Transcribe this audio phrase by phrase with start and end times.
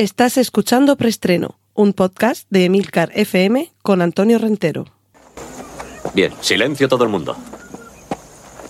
[0.00, 4.86] Estás escuchando Preestreno, un podcast de Emilcar FM con Antonio Rentero.
[6.14, 7.36] Bien, silencio todo el mundo.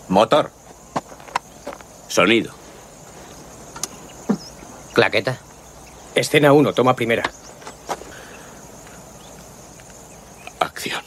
[0.09, 0.51] Motor.
[2.09, 2.53] Sonido.
[4.93, 5.39] Claqueta.
[6.17, 7.23] Escena 1, toma primera.
[10.59, 11.01] Acción.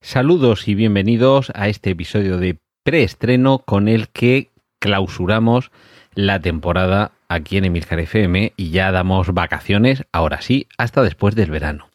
[0.00, 5.72] Saludos y bienvenidos a este episodio de preestreno con el que clausuramos
[6.14, 11.50] la temporada aquí en Emilcar FM y ya damos vacaciones, ahora sí, hasta después del
[11.50, 11.88] verano.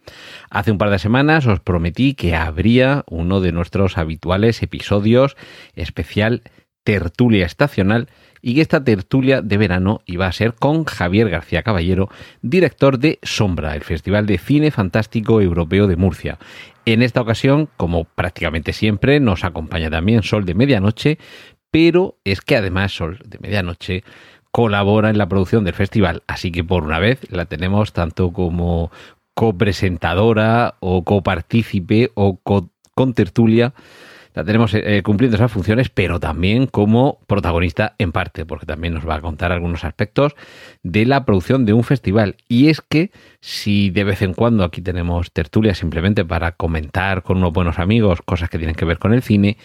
[0.49, 5.35] Hace un par de semanas os prometí que habría uno de nuestros habituales episodios
[5.75, 6.41] especial
[6.85, 8.07] tertulia estacional
[8.41, 12.09] y que esta tertulia de verano iba a ser con Javier García Caballero,
[12.41, 16.37] director de Sombra, el Festival de Cine Fantástico Europeo de Murcia.
[16.85, 21.17] En esta ocasión, como prácticamente siempre, nos acompaña también Sol de Medianoche,
[21.71, 24.03] pero es que además Sol de Medianoche
[24.55, 28.89] colabora en la producción del festival, así que por una vez la tenemos tanto como
[29.33, 33.73] copresentadora o copartícipe o co contertulia
[34.35, 39.07] la tenemos eh, cumpliendo esas funciones, pero también como protagonista en parte, porque también nos
[39.07, 40.35] va a contar algunos aspectos
[40.83, 42.35] de la producción de un festival.
[42.49, 47.37] Y es que si de vez en cuando aquí tenemos tertulia simplemente para comentar con
[47.37, 49.57] unos buenos amigos cosas que tienen que ver con el cine,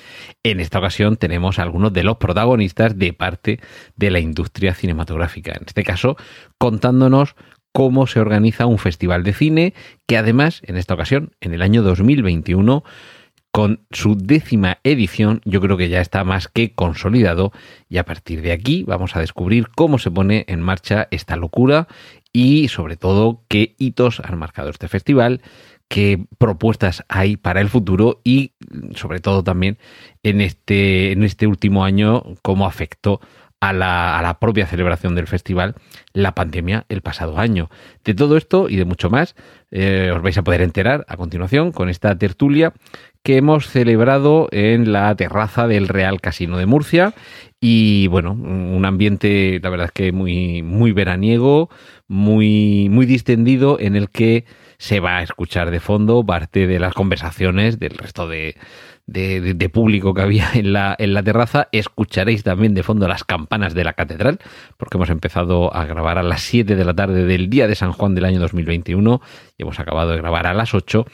[0.44, 3.58] en esta ocasión tenemos a algunos de los protagonistas de parte
[3.96, 5.50] de la industria cinematográfica.
[5.52, 6.16] En este caso,
[6.58, 7.34] contándonos
[7.72, 9.74] cómo se organiza un festival de cine
[10.06, 12.84] que además, en esta ocasión, en el año 2021,
[13.52, 17.52] con su décima edición yo creo que ya está más que consolidado.
[17.88, 21.88] Y a partir de aquí vamos a descubrir cómo se pone en marcha esta locura
[22.32, 25.42] y sobre todo qué hitos han marcado este festival,
[25.88, 28.52] qué propuestas hay para el futuro y
[28.94, 29.78] sobre todo también
[30.22, 33.20] en este, en este último año cómo afectó
[33.60, 35.74] a la, a la, propia celebración del festival
[36.12, 37.68] la pandemia el pasado año.
[38.04, 39.36] De todo esto y de mucho más
[39.70, 42.72] eh, os vais a poder enterar a continuación con esta tertulia
[43.22, 47.14] que hemos celebrado en la terraza del Real Casino de Murcia
[47.60, 51.68] y bueno, un ambiente la verdad es que muy muy veraniego,
[52.08, 54.46] muy muy distendido en el que
[54.78, 58.56] se va a escuchar de fondo parte de las conversaciones del resto de,
[59.10, 61.68] de, público que había en la, en la terraza.
[61.72, 64.38] Escucharéis también de fondo las campanas de la catedral,
[64.76, 67.92] porque hemos empezado a grabar a las 7 de la tarde del día de San
[67.92, 69.20] Juan del año 2021
[69.58, 71.04] y hemos acabado de grabar a las 8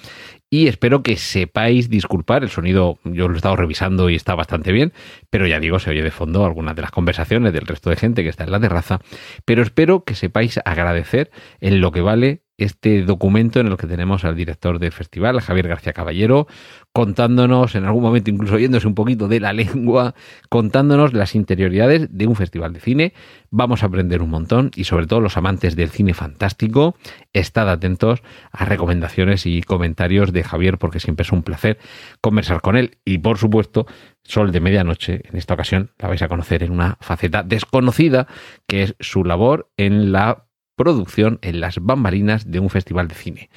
[0.48, 2.98] y espero que sepáis disculpar el sonido.
[3.04, 4.92] Yo lo he estado revisando y está bastante bien,
[5.28, 8.22] pero ya digo, se oye de fondo algunas de las conversaciones del resto de gente
[8.22, 9.00] que está en la terraza.
[9.44, 11.30] Pero espero que sepáis agradecer
[11.60, 15.68] en lo que vale este documento en el que tenemos al director del festival, Javier
[15.68, 16.46] García Caballero,
[16.92, 20.14] contándonos, en algún momento incluso oyéndose un poquito de la lengua,
[20.48, 23.12] contándonos las interioridades de un festival de cine.
[23.50, 26.96] Vamos a aprender un montón y sobre todo los amantes del cine fantástico,
[27.32, 31.78] estad atentos a recomendaciones y comentarios de Javier porque siempre es un placer
[32.20, 32.98] conversar con él.
[33.04, 33.86] Y por supuesto,
[34.22, 38.26] Sol de Medianoche, en esta ocasión la vais a conocer en una faceta desconocida
[38.66, 40.45] que es su labor en la
[40.76, 43.50] producción en las bambalinas de un festival de cine.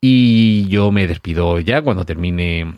[0.00, 2.74] Y yo me despido ya cuando termine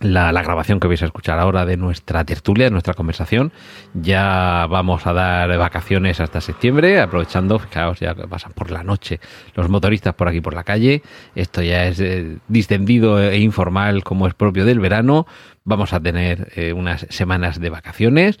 [0.00, 3.52] la, grabación que vais a escuchar ahora de nuestra tertulia, de nuestra conversación.
[3.94, 9.20] Ya vamos a dar vacaciones hasta septiembre, aprovechando, fijaos, ya pasan por la noche
[9.54, 11.02] los motoristas por aquí por la calle.
[11.34, 15.26] Esto ya es eh, distendido e informal como es propio del verano.
[15.64, 18.38] Vamos a tener eh, unas semanas de vacaciones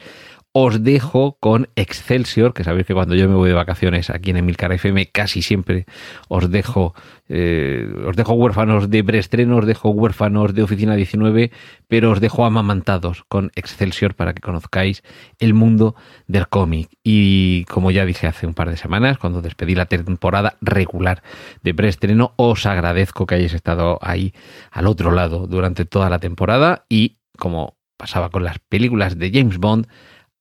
[0.52, 4.38] os dejo con Excelsior, que sabéis que cuando yo me voy de vacaciones aquí en
[4.38, 5.86] Emilcar FM casi siempre
[6.28, 6.92] os dejo,
[7.28, 11.52] eh, os dejo huérfanos de preestreno, os dejo huérfanos de Oficina 19,
[11.86, 15.02] pero os dejo amamantados con Excelsior para que conozcáis
[15.38, 15.94] el mundo
[16.26, 16.90] del cómic.
[17.04, 21.22] Y como ya dije hace un par de semanas, cuando despedí la temporada regular
[21.62, 24.34] de preestreno, os agradezco que hayáis estado ahí
[24.72, 29.58] al otro lado durante toda la temporada y como pasaba con las películas de James
[29.58, 29.86] Bond,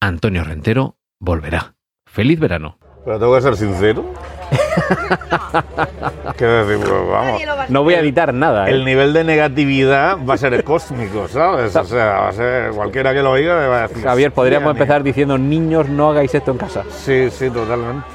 [0.02, 1.74] Antonio Rentero volverá.
[2.06, 2.78] ¡Feliz verano!
[3.04, 4.06] Pero tengo que ser sincero.
[6.38, 6.78] ¿Qué decir?
[6.78, 7.42] Pues vamos.
[7.68, 8.70] No voy a editar nada.
[8.70, 8.72] ¿eh?
[8.72, 11.76] El nivel de negatividad va a ser cósmico, ¿sabes?
[11.76, 14.04] O sea, va a ser cualquiera que lo oiga va a decir.
[14.04, 16.84] Javier, podríamos empezar diciendo: niños, no hagáis esto en casa.
[16.90, 18.06] Sí, sí, totalmente.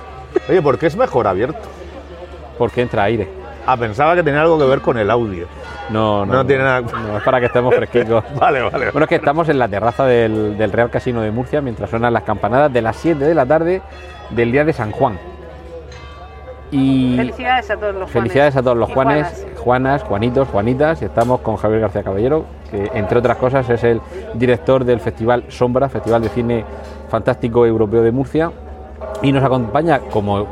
[0.49, 1.69] Oye, ¿por qué es mejor abierto?
[2.57, 3.29] Porque entra aire.
[3.67, 5.47] Ah, pensaba que tenía algo que ver con el audio.
[5.91, 6.81] No, no, No tiene nada.
[6.81, 8.25] no, es para que estemos fresquitos.
[8.41, 8.91] Vale, vale.
[8.91, 12.13] Bueno, es que estamos en la terraza del, del Real Casino de Murcia mientras suenan
[12.13, 13.83] las campanadas de las 7 de la tarde
[14.31, 15.19] del día de San Juan.
[16.71, 18.13] Y Felicidades a todos los Juanes.
[18.13, 19.59] felicidades a todos los Juanes, Juanas.
[19.61, 21.03] Juanas, Juanitos, Juanitas.
[21.03, 24.01] Y estamos con Javier García Caballero, que entre otras cosas es el
[24.35, 26.65] director del Festival Sombra, Festival de Cine
[27.09, 28.51] Fantástico Europeo de Murcia.
[29.23, 30.49] Y nos acompaña, como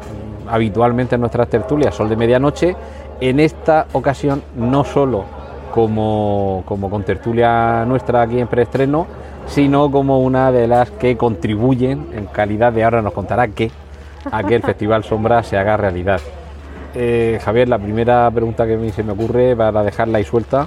[0.49, 2.77] habitualmente en nuestras tertulias Sol de Medianoche.
[3.23, 5.25] En esta ocasión, no solo
[5.71, 9.07] como, como con tertulia nuestra aquí en preestreno,
[9.47, 13.71] sino como una de las que contribuyen en calidad de ahora nos contará qué
[14.29, 16.21] a que el Festival Sombra se haga realidad.
[16.97, 20.67] Eh, Javier, la primera pregunta que a mí se me ocurre para dejarla ahí suelta,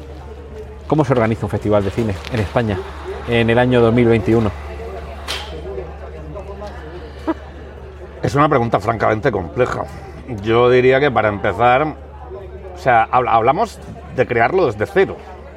[0.88, 2.80] ¿cómo se organiza un festival de cine en España
[3.28, 4.50] en el año 2021?
[8.24, 9.84] Es una pregunta francamente compleja.
[10.42, 12.05] Yo diría que para empezar,
[12.76, 13.80] o sea, habl- hablamos
[14.16, 15.16] de crearlo desde cero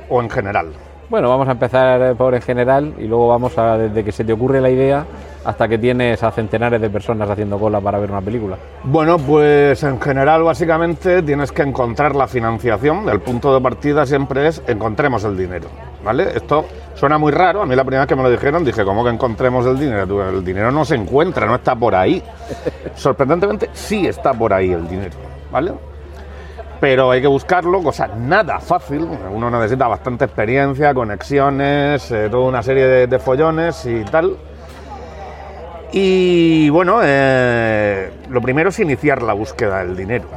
[0.09, 0.69] o en general.
[1.11, 4.33] Bueno, vamos a empezar por en general y luego vamos a desde que se te
[4.35, 5.07] ocurre la idea
[5.43, 8.59] hasta que tienes a centenares de personas haciendo cola para ver una película.
[8.85, 13.09] Bueno, pues en general básicamente tienes que encontrar la financiación.
[13.09, 15.69] El punto de partida siempre es encontremos el dinero,
[16.05, 16.29] ¿vale?
[16.35, 17.63] Esto suena muy raro.
[17.63, 20.29] A mí la primera vez que me lo dijeron dije, ¿cómo que encontremos el dinero?
[20.29, 22.23] El dinero no se encuentra, no está por ahí.
[22.97, 25.17] Sorprendentemente sí está por ahí el dinero,
[25.51, 25.73] ¿vale?
[26.81, 29.09] Pero hay que buscarlo, cosa nada fácil.
[29.33, 34.37] Uno necesita bastante experiencia, conexiones, eh, toda una serie de, follones y tal.
[35.91, 40.29] Y bueno, eh, lo primero es iniciar la búsqueda del dinero.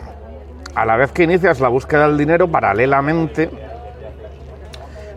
[0.74, 3.50] A la vez que inicias la búsqueda del dinero, paralelamente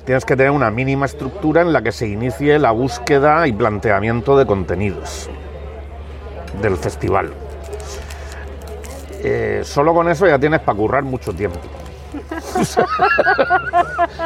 [0.04, 4.36] tienes que tener una mínima estructura en la que se inicie la búsqueda y planteamiento
[4.36, 5.30] de contenidos
[6.60, 7.32] del festival.
[9.26, 11.58] Eh, solo con eso ya tienes para currar mucho tiempo.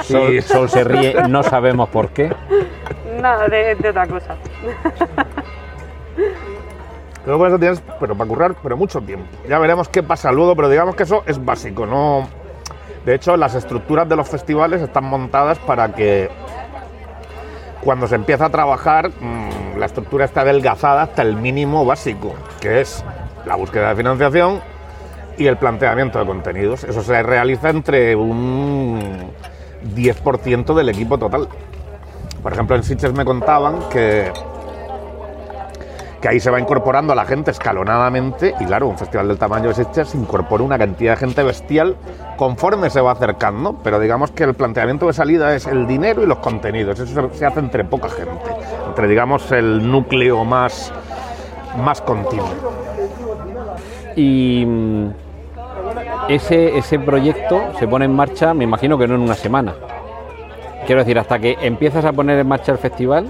[0.03, 2.35] Sol, Sol se ríe, no sabemos por qué.
[3.21, 4.35] Nada, de, de otra cosa.
[7.25, 9.27] Luego con eso tienes, pero para currar, pero mucho tiempo.
[9.49, 12.29] Ya veremos qué pasa luego, pero digamos que eso es básico, no.
[13.06, 16.29] De hecho, las estructuras de los festivales están montadas para que
[17.83, 22.81] cuando se empieza a trabajar, mm, la estructura está adelgazada hasta el mínimo básico, que
[22.81, 23.05] es
[23.47, 24.61] la búsqueda de financiación
[25.38, 26.85] y el planteamiento de contenidos.
[26.85, 29.32] Eso se realiza entre un
[29.94, 31.49] 10% del equipo total.
[32.43, 34.31] Por ejemplo, en Sitges me contaban que
[36.20, 39.69] que ahí se va incorporando a la gente escalonadamente y claro, un festival del tamaño
[39.69, 41.96] de Sitges incorpora una cantidad de gente bestial
[42.37, 46.26] conforme se va acercando, pero digamos que el planteamiento de salida es el dinero y
[46.26, 48.50] los contenidos, eso se, hace entre poca gente,
[48.88, 50.93] entre digamos el núcleo más,
[51.82, 52.49] más continuo.
[54.17, 54.67] Y
[56.29, 59.75] ese, ese proyecto se pone en marcha, me imagino que no en una semana.
[60.87, 63.27] Quiero decir, hasta que empiezas a poner en marcha el festival,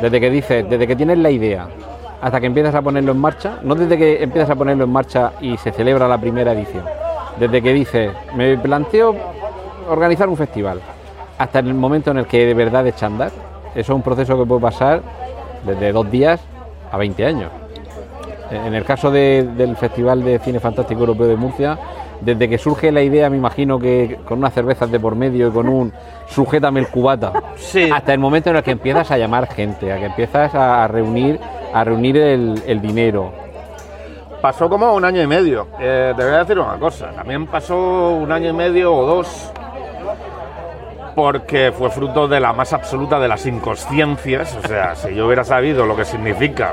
[0.00, 1.68] desde que dices, desde que tienes la idea
[2.20, 5.32] hasta que empiezas a ponerlo en marcha, no desde que empiezas a ponerlo en marcha
[5.40, 6.84] y se celebra la primera edición,
[7.38, 9.14] desde que dices, me planteo
[9.88, 10.80] organizar un festival,
[11.38, 13.30] hasta el momento en el que de verdad echa andar,
[13.74, 15.00] eso es un proceso que puede pasar
[15.64, 16.40] desde dos días
[16.92, 17.59] a 20 años.
[18.50, 21.78] En el caso de- del Festival de Cine Fantástico Europeo de Murcia,
[22.20, 25.50] desde que surge la idea, me imagino que con unas cervezas de por medio y
[25.50, 25.92] con un
[26.26, 27.32] sujétame el cubata,
[27.92, 31.38] hasta el momento en el que empiezas a llamar gente, a que empiezas a, reunir,
[31.72, 33.32] a reunir el, el dinero.
[34.42, 35.66] Pasó como un año y medio.
[35.78, 39.52] Eh, te voy a decir una cosa, también pasó un año y medio o dos
[41.14, 44.56] porque fue fruto de la más absoluta de las inconsciencias.
[44.62, 46.72] O sea, si yo hubiera sabido lo que significa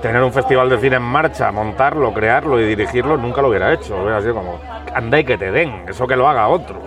[0.00, 3.96] tener un festival de cine en marcha, montarlo, crearlo y dirigirlo, nunca lo hubiera hecho.
[3.96, 4.60] Hubiera sido como,
[4.94, 6.80] anda y que te den, eso que lo haga otro.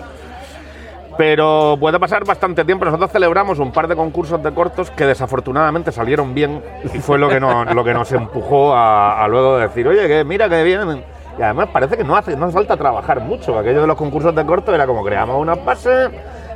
[1.18, 2.86] Pero puede pasar bastante tiempo.
[2.86, 6.64] Nosotros celebramos un par de concursos de cortos que desafortunadamente salieron bien
[6.94, 10.24] y fue lo que nos, lo que nos empujó a, a luego decir, oye, que
[10.24, 11.04] mira que bien.
[11.38, 13.58] Y además parece que no hace, no hace falta trabajar mucho.
[13.58, 16.10] Aquello de los concursos de corto era como creamos una base,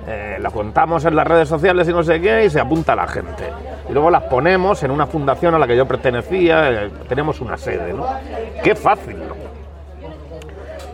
[0.08, 3.44] eh, contamos en las redes sociales y no sé qué, y se apunta la gente.
[3.90, 7.58] Y luego las ponemos en una fundación a la que yo pertenecía, eh, tenemos una
[7.58, 8.06] sede, ¿no?
[8.64, 9.18] Qué fácil.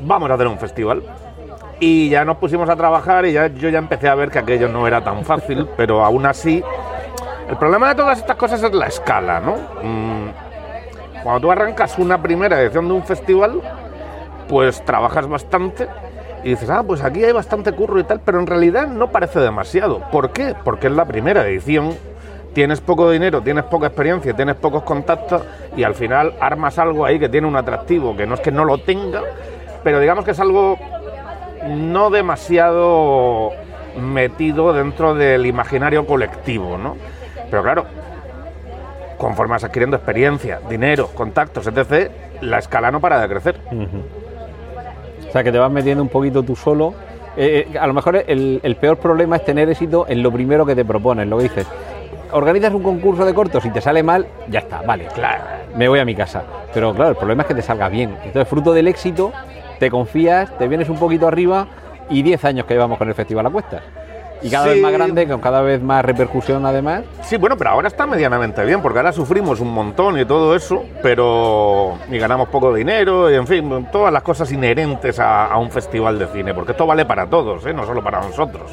[0.02, 1.04] Vamos a hacer un festival.
[1.80, 4.68] Y ya nos pusimos a trabajar y ya, yo ya empecé a ver que aquello
[4.68, 6.64] no era tan fácil, pero aún así,
[7.50, 9.56] el problema de todas estas cosas es la escala, ¿no?
[9.82, 10.30] Mm,
[11.24, 13.62] Cuando tú arrancas una primera edición de un festival,
[14.48, 15.88] pues trabajas bastante
[16.44, 19.40] y dices, ah, pues aquí hay bastante curro y tal, pero en realidad no parece
[19.40, 20.00] demasiado.
[20.12, 20.56] ¿Por qué?
[20.64, 21.94] Porque es la primera edición,
[22.54, 25.44] tienes poco dinero, tienes poca experiencia, tienes pocos contactos
[25.76, 28.66] y al final armas algo ahí que tiene un atractivo, que no es que no
[28.66, 29.22] lo tenga,
[29.84, 30.78] pero digamos que es algo
[31.68, 33.52] no demasiado
[34.00, 36.96] metido dentro del imaginario colectivo, ¿no?
[37.50, 37.86] Pero claro,
[39.18, 43.60] conforme vas adquiriendo experiencia, dinero, contactos, etc., la escala no para de crecer.
[45.30, 46.94] O sea, que te vas metiendo un poquito tú solo.
[47.38, 50.76] Eh, eh, a lo mejor el, peor problema es tener éxito en lo primero que
[50.76, 51.68] te propones, lo que dices.
[52.32, 55.44] organizas un concurso de cortos y te sale mal, ya está, vale, claro,
[55.76, 56.44] me voy a mi casa.
[56.74, 58.18] Pero claro, el problema es que te salga bien.
[58.24, 59.32] Entonces, fruto del éxito,
[59.80, 61.68] te confías, te vienes un poquito arriba
[62.10, 63.84] y 10 años que llevamos con el festival a cuestas.
[64.42, 64.70] Y cada Sí.
[64.72, 67.04] vez más grande, con cada vez más repercusión además.
[67.24, 70.86] Sí, bueno, pero ahora está medianamente bien, porque ahora sufrimos un montón y todo eso,
[71.04, 71.98] pero.
[72.10, 76.18] y ganamos poco dinero, y en fin, todas las cosas inherentes a, a un festival
[76.20, 77.74] de cine, porque esto vale para todos, ¿eh?
[77.74, 78.72] no solo para nosotros.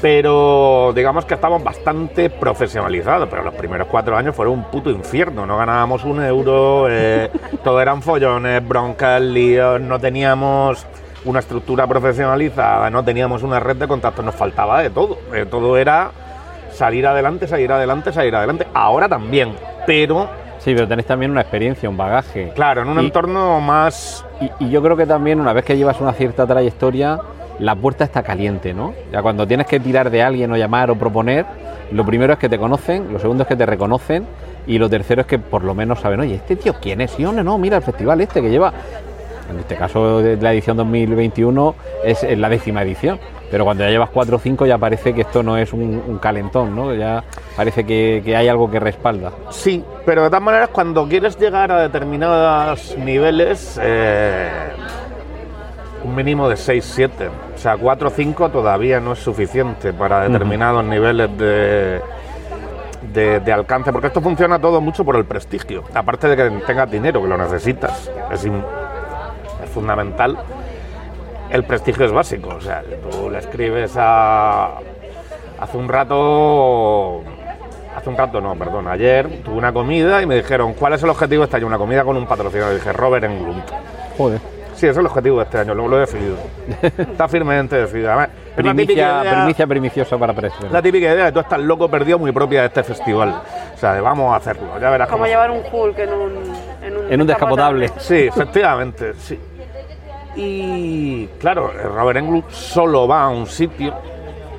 [0.00, 5.46] Pero digamos que estamos bastante profesionalizados, pero los primeros cuatro años fueron un puto infierno,
[5.46, 7.30] no ganábamos un euro, eh,
[7.64, 10.84] todo eran follones, broncas, líos, no teníamos
[11.24, 15.76] una estructura profesionalizada, no teníamos una red de contactos, nos faltaba de todo, eh, todo
[15.76, 16.10] era
[16.72, 19.54] salir adelante, salir adelante, salir adelante, ahora también,
[19.86, 22.52] pero Sí, pero tenés también una experiencia, un bagaje.
[22.54, 24.24] claro, en un Y- entorno más...
[24.40, 27.18] Y, y yo creo que también una vez que llevas una cierta trayectoria,
[27.58, 28.94] la puerta está caliente, ¿no?
[29.10, 31.46] Ya cuando tienes que tirar de alguien o llamar o proponer,
[31.90, 34.24] lo primero es que te conocen, lo segundo es que te reconocen
[34.64, 37.10] y lo tercero es que por lo menos saben, oye, ¿este tío quién es?
[37.10, 38.72] Sí, hombre, no, mira el festival este que lleva,
[39.50, 43.18] en este caso de la edición 2021 es la décima edición,
[43.50, 46.18] pero cuando ya llevas cuatro o cinco ya parece que esto no es un, un
[46.18, 46.94] calentón, ¿no?
[46.94, 47.22] Ya
[47.56, 49.32] parece que, que hay algo que respalda.
[49.50, 54.48] Sí, pero de todas maneras cuando quieres llegar a determinados niveles, eh,
[56.04, 60.22] un mínimo de 6, 7, o sea, 4 o 5 todavía no es suficiente para
[60.28, 62.00] determinados niveles de,
[63.12, 66.90] de, de alcance, porque esto funciona todo mucho por el prestigio, aparte de que tengas
[66.90, 68.42] dinero, que lo necesitas, es
[69.72, 70.38] fundamental.
[71.50, 74.70] El prestigio es básico, o sea, tú le escribes a...
[75.60, 77.22] Hace un rato
[77.96, 81.10] Hace un rato, no, perdón, ayer tuve una comida y me dijeron, ¿cuál es el
[81.10, 81.66] objetivo de este año?
[81.66, 82.72] Una comida con un patrocinador.
[82.72, 83.62] Y dije, Robert Englund.
[84.16, 84.40] Joder.
[84.74, 86.36] Sí, ese es el objetivo de este año, lo, lo he decidido.
[86.98, 88.08] Está firmemente decidido.
[88.08, 90.68] Además, Primicia, idea- primicia perniciosa para precio.
[90.70, 93.42] la típica idea de tú estás loco perdido muy propia de este festival.
[93.74, 96.32] O sea, de vamos a hacerlo, ya verás Como cómo- llevar un Hulk en un...
[96.82, 97.90] En un, En un descapotable.
[97.98, 99.38] Sí, efectivamente, sí.
[100.34, 103.94] Y claro, Robert Englund solo va a un sitio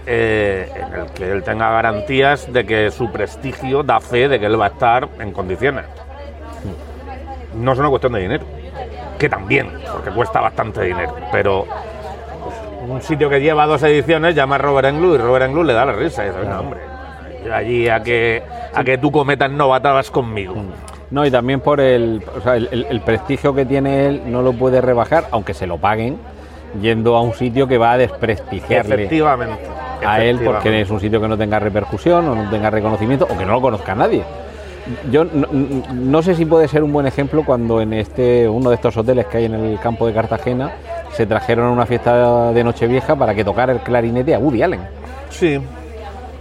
[0.05, 4.45] eh, en el que él tenga garantías de que su prestigio da fe de que
[4.45, 5.85] él va a estar en condiciones.
[7.55, 8.45] No es una cuestión de dinero,
[9.17, 11.65] que también, porque cuesta bastante dinero, pero
[12.87, 15.85] un sitio que lleva dos ediciones llama a Robert Englund y Robert Englund le da
[15.85, 16.79] la risa y dice, "Venga, hombre,
[17.53, 20.55] allí a que, a que tú cometas novatadas conmigo.
[21.13, 24.41] No, y también por el, o sea, el, el- el prestigio que tiene él, no
[24.41, 26.17] lo puede rebajar, aunque se lo paguen,
[26.81, 29.59] yendo a un sitio que va a desprestigiarle Efectivamente.
[30.03, 33.37] a él porque es un sitio que no tenga repercusión o no tenga reconocimiento o
[33.37, 34.23] que no lo conozca nadie.
[35.11, 38.69] Yo no, no- no sé si puede ser un buen ejemplo cuando en este uno
[38.71, 40.71] de estos hoteles que hay en el campo de Cartagena
[41.11, 44.81] se trajeron a una fiesta de Nochevieja para que tocara el clarinete a Woody Allen.
[45.29, 45.59] Sí,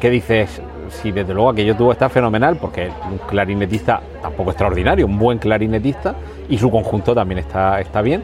[0.01, 0.61] ¿Qué dices?
[0.93, 6.15] Sí, desde luego aquello tuvo estar fenomenal, porque un clarinetista tampoco extraordinario, un buen clarinetista,
[6.49, 8.23] y su conjunto también está, está bien,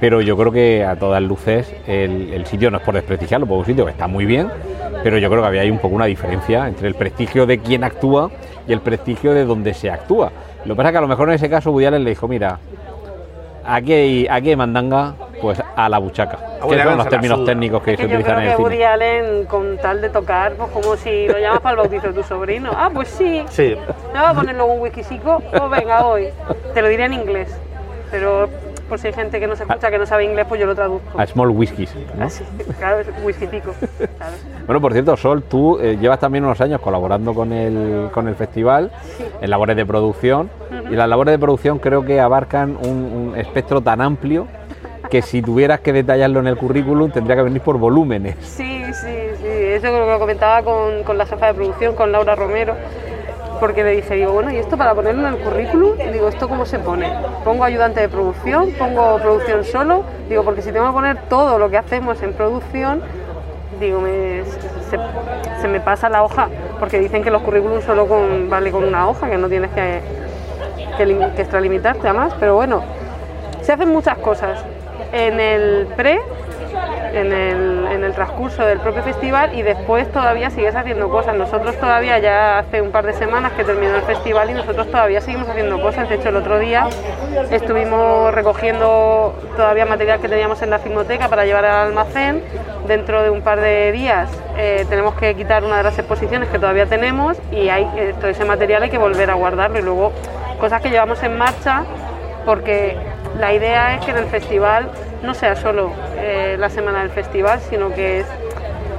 [0.00, 3.60] pero yo creo que a todas luces el, el sitio no es por desprestigiarlo, porque
[3.60, 4.48] un sitio está muy bien,
[5.04, 7.84] pero yo creo que había ahí un poco una diferencia entre el prestigio de quien
[7.84, 8.30] actúa
[8.66, 10.32] y el prestigio de donde se actúa.
[10.64, 12.58] Lo que pasa es que a lo mejor en ese caso Woody le dijo, mira,
[13.66, 16.38] aquí hay, aquí hay mandanga, pues a la buchaca.
[16.62, 18.38] Woody Que Allen son los se términos técnicos que Es se que yo utilizan en
[18.38, 18.68] creo el que cine.
[18.68, 22.12] Woody Allen, con tal de tocar, pues como si lo llamas para el bautizo de
[22.14, 22.70] tu sobrino.
[22.74, 23.44] Ah, pues sí.
[23.50, 23.76] sí.
[24.12, 25.40] ¿Me va a poner luego un whiskycico?
[25.50, 26.28] Pues venga, hoy.
[26.74, 27.56] Te lo diré en inglés.
[28.10, 28.48] Pero
[28.88, 30.74] por si hay gente que no se escucha, que no sabe inglés, pues yo lo
[30.74, 31.20] traduzco.
[31.20, 31.94] A Small Whiskies.
[32.16, 32.24] ¿no?
[32.26, 32.44] Así,
[32.78, 33.72] claro, es whiskycico.
[34.16, 34.32] Claro.
[34.66, 38.34] Bueno, por cierto, Sol, tú eh, llevas también unos años colaborando con el, con el
[38.34, 38.90] festival
[39.40, 40.50] en labores de producción
[40.90, 44.48] y las labores de producción creo que abarcan un, un espectro tan amplio
[45.08, 48.34] que si tuvieras que detallarlo en el currículum tendría que venir por volúmenes.
[48.40, 49.46] Sí, sí, sí.
[49.46, 52.74] Eso que lo comentaba con, con la jefa de producción, con Laura Romero,
[53.60, 55.92] porque le dije, digo, bueno, ¿y esto para ponerlo en el currículum?
[56.12, 57.08] Digo, ¿esto cómo se pone?
[57.44, 58.72] ¿Pongo ayudante de producción?
[58.78, 60.02] ¿Pongo producción solo?
[60.28, 63.00] Digo, porque si tengo que poner todo lo que hacemos en producción,
[63.80, 64.42] digo, me-
[65.60, 69.08] se, me pasa la hoja, porque dicen que los currículums solo con, vale con una
[69.08, 70.00] hoja, que no tienes que,
[70.96, 71.04] que,
[71.34, 72.82] que extralimitarte a más, pero bueno,
[73.62, 74.64] se hacen muchas cosas.
[75.12, 76.20] En el pre,
[77.16, 81.34] en el, transcurso del propio festival y después todavía sigues haciendo cosas.
[81.34, 85.20] Nosotros todavía ya hace un par de semanas que terminó el festival y nosotros todavía
[85.20, 86.08] seguimos haciendo cosas.
[86.08, 86.88] De hecho, el otro día
[87.50, 92.42] estuvimos recogiendo todavía material que teníamos en la filmoteca para llevar al almacén.
[92.86, 96.58] Dentro de un par de días eh, tenemos que quitar una de las exposiciones que
[96.58, 100.12] todavía tenemos y hay, eh, todo ese material hay que volver a guardarlo y luego
[100.60, 101.84] cosas que llevamos en marcha
[102.44, 102.96] porque
[103.38, 104.90] la idea es que en el festival
[105.26, 108.26] no sea solo eh, la semana del festival, sino que es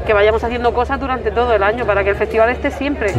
[0.06, 3.14] que vayamos haciendo cosas durante todo el año para que el festival esté siempre.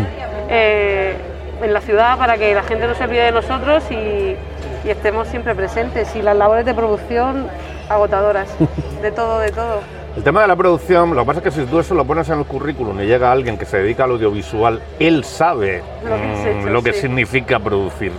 [0.48, 1.14] eh,
[1.60, 4.36] en la ciudad para que la gente no se olvide de nosotros y,
[4.84, 6.14] y estemos siempre presentes.
[6.14, 7.48] Y las labores de producción
[7.88, 8.48] agotadoras,
[9.02, 9.80] de todo, de todo.
[10.16, 12.28] El tema de la producción, lo que pasa es que si tú eso lo pones
[12.28, 16.22] en el currículum y llega alguien que se dedica al audiovisual, él sabe Lo que
[16.22, 17.00] mm, hecho, lo que sí.
[17.02, 18.12] significa producir.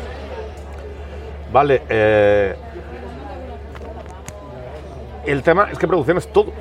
[1.51, 2.55] Vale, eh,
[5.32, 6.52] el tema es que producción es todo.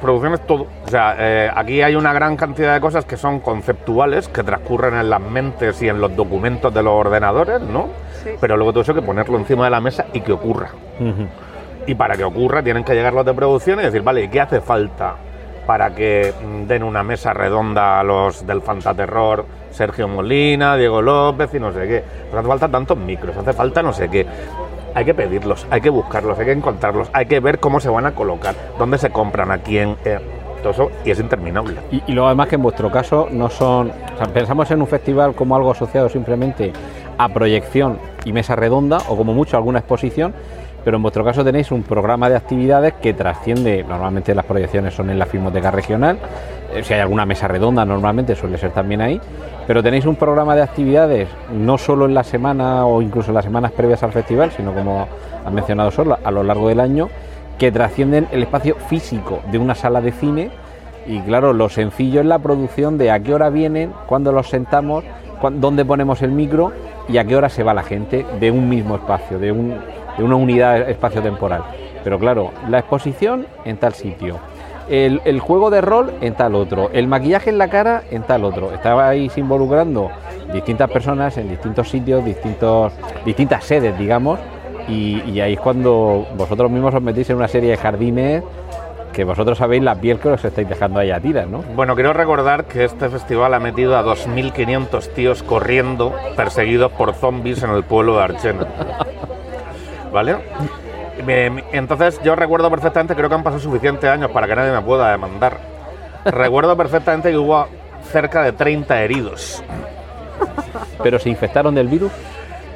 [0.00, 0.66] Producción es todo.
[0.84, 4.94] O sea, eh, aquí hay una gran cantidad de cosas que son conceptuales, que transcurren
[4.96, 7.88] en las mentes y en los documentos de los ordenadores, ¿no?
[8.22, 8.30] Sí.
[8.40, 10.70] Pero luego todo eso hay que ponerlo encima de la mesa y que ocurra.
[11.86, 14.40] Y para que ocurra tienen que llegar los de producción y decir, vale, ¿y ¿qué
[14.40, 15.14] hace falta
[15.66, 21.54] para que mm, den una mesa redonda a los del Fantaterror, Sergio Molina, Diego López
[21.54, 22.04] y no sé qué?
[22.28, 24.26] Pues hace falta tantos micros, hace falta no sé qué.
[24.94, 28.06] Hay que pedirlos, hay que buscarlos, hay que encontrarlos, hay que ver cómo se van
[28.06, 30.18] a colocar, dónde se compran, a quién, eh,
[30.62, 31.76] todo eso, y es interminable.
[31.90, 34.86] Y, y luego además que en vuestro caso no son, o sea, pensamos en un
[34.86, 36.72] festival como algo asociado simplemente
[37.18, 40.34] a proyección y mesa redonda o como mucho alguna exposición,
[40.84, 45.10] pero en vuestro caso tenéis un programa de actividades que trasciende, normalmente las proyecciones son
[45.10, 46.18] en la Filmoteca Regional,
[46.74, 49.20] eh, si hay alguna mesa redonda normalmente suele ser también ahí,
[49.66, 53.44] pero tenéis un programa de actividades no solo en la semana o incluso en las
[53.44, 55.06] semanas previas al festival, sino como
[55.44, 57.08] has mencionado solo, a lo largo del año,
[57.58, 60.50] que trascienden el espacio físico de una sala de cine.
[61.06, 65.04] Y claro, lo sencillo es la producción de a qué hora vienen, cuándo los sentamos,
[65.54, 66.72] dónde ponemos el micro
[67.08, 69.74] y a qué hora se va la gente de un mismo espacio, de, un-
[70.16, 71.62] de una unidad espacio-temporal.
[72.04, 74.38] Pero claro, la exposición en tal sitio,
[74.88, 78.44] el, el juego de rol en tal otro, el maquillaje en la cara en tal
[78.44, 78.72] otro.
[78.72, 80.10] Estabais involucrando
[80.52, 82.92] distintas personas en distintos sitios, distintos,
[83.24, 84.38] distintas sedes, digamos,
[84.88, 88.42] y, y ahí es cuando vosotros mismos os metéis en una serie de jardines
[89.12, 91.62] que vosotros sabéis la piel que os estáis dejando ahí a tiras, ¿no?
[91.76, 97.62] Bueno, quiero recordar que este festival ha metido a 2.500 tíos corriendo, perseguidos por zombies
[97.62, 98.66] en el pueblo de Archena.
[100.12, 100.36] ¿Vale?
[101.72, 105.10] Entonces yo recuerdo perfectamente, creo que han pasado suficientes años para que nadie me pueda
[105.10, 105.58] demandar.
[106.24, 107.66] Recuerdo perfectamente que hubo
[108.10, 109.62] cerca de 30 heridos.
[111.02, 112.12] Pero se infectaron del virus.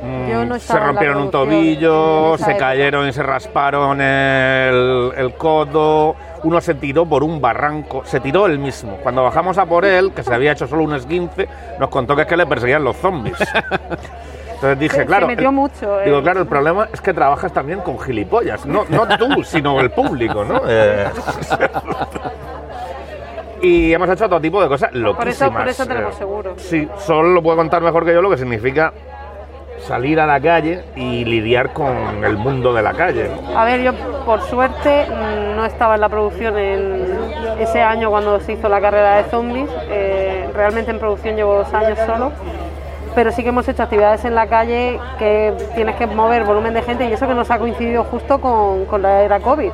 [0.03, 2.59] Mm, Yo no se rompieron un tobillo, se época.
[2.59, 6.15] cayeron y se rasparon el, el codo.
[6.45, 8.99] Uno se tiró por un barranco, se tiró él mismo.
[9.03, 11.49] Cuando bajamos a por él, que se había hecho solo un esguince,
[11.81, 13.37] nos contó que es que le perseguían los zombies.
[14.57, 15.27] Entonces dije, Se- claro.
[15.27, 16.01] se metió el- mucho.
[16.01, 16.23] Digo, eh.
[16.23, 18.67] claro, el problema es que trabajas también con gilipollas.
[18.67, 20.61] No, no tú, sino el público, ¿no?
[20.67, 21.07] Eh,
[23.63, 25.17] y hemos hecho todo tipo de cosas loquísimas.
[25.17, 26.55] Por eso, por eso tenemos eh, seguro.
[26.57, 28.93] Sí, solo lo puede contar mejor que yo lo que significa
[29.87, 33.31] salir a la calle y lidiar con el mundo de la calle.
[33.55, 33.93] A ver, yo
[34.25, 35.07] por suerte
[35.55, 37.17] no estaba en la producción en
[37.61, 39.71] ese año cuando se hizo la carrera de zombies.
[39.89, 42.33] Eh, realmente en producción llevo dos años solo.
[43.17, 46.83] Pero sí que hemos hecho actividades en la calle que tienes que mover volumen de
[46.83, 49.73] gente y eso que nos ha coincidido justo con, con la era COVID.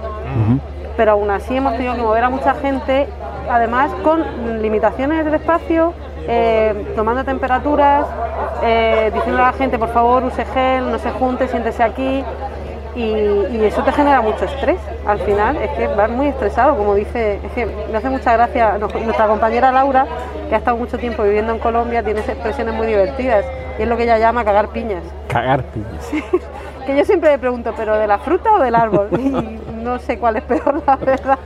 [0.96, 3.08] Pero aún así hemos tenido que mover a mucha gente,
[3.50, 5.92] además con limitaciones del espacio,
[6.28, 8.06] eh, tomando temperaturas,
[8.62, 12.24] eh, diciendo a la gente por favor use gel, no se junte, siéntese aquí.
[12.94, 14.78] Y, y eso te genera mucho estrés.
[15.06, 18.76] Al final es que vas muy estresado, como dice, es que me hace mucha gracia
[18.78, 20.06] nuestra compañera Laura,
[20.48, 23.44] que ha estado mucho tiempo viviendo en Colombia, tiene expresiones muy divertidas
[23.78, 25.02] y es lo que ella llama cagar piñas.
[25.28, 26.10] Cagar piñas.
[26.86, 29.08] Que yo siempre le pregunto, ¿pero de la fruta o del árbol?
[29.16, 29.30] Y
[29.84, 31.38] no sé cuál es peor, la verdad.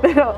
[0.00, 0.32] Pero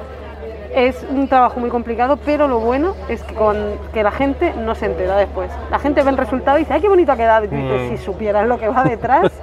[0.75, 3.57] es un trabajo muy complicado, pero lo bueno es que, con,
[3.93, 5.51] que la gente no se entera después.
[5.71, 7.45] La gente ve el resultado y dice, ¡ay, qué bonito ha quedado!
[7.45, 7.97] Y tú dices, Mm.
[7.99, 9.31] si supieras lo que va detrás.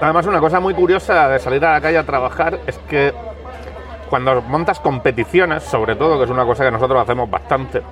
[0.00, 3.12] Además, una cosa muy curiosa de salir a la calle a trabajar es que
[4.08, 7.82] cuando montas competiciones, sobre todo, que es una cosa que nosotros hacemos bastante,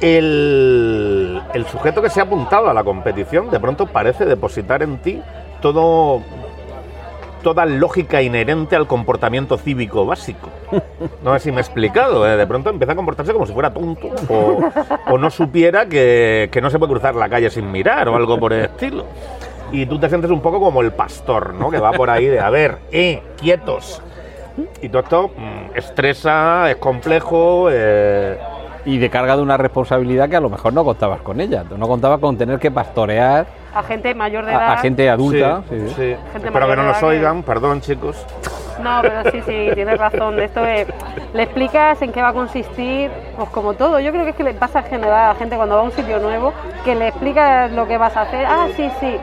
[0.00, 5.22] el, sujeto que se ha apuntado a la competición de pronto parece depositar en ti
[5.60, 6.22] todo
[7.42, 10.48] toda lógica inherente al comportamiento cívico básico.
[11.22, 12.36] No sé si me he explicado, ¿eh?
[12.36, 14.58] de pronto empieza a comportarse como si fuera tonto o,
[15.08, 18.38] o no supiera que, que no se puede cruzar la calle sin mirar o algo
[18.38, 19.04] por el estilo.
[19.72, 21.70] Y tú te sientes un poco como el pastor, ¿no?
[21.70, 24.00] Que va por ahí de, a ver, eh, quietos.
[24.80, 28.38] Y todo esto mm, estresa, es complejo, eh,
[28.86, 31.64] Y de carga de una responsabilidad que a lo mejor no contabas con ella.
[31.76, 34.62] No contabas con tener que pastorear A gente mayor de edad.
[34.62, 35.62] a, a gente adulta.
[35.68, 35.94] sí, sí, sí.
[35.96, 36.16] sí.
[36.32, 38.24] Gente Espero que no nos que- oigan, perdón chicos.
[38.82, 40.38] No, pero sí, sí, tienes razón.
[40.40, 40.86] Esto es-
[41.32, 44.00] le explicas en qué va a consistir, pues como todo.
[44.00, 45.84] Yo creo que es que le pasa en general a la gente cuando va a
[45.84, 46.52] un sitio nuevo,
[46.84, 48.46] que le explicas lo que vas a hacer.
[48.46, 49.16] Ah, sí, sí.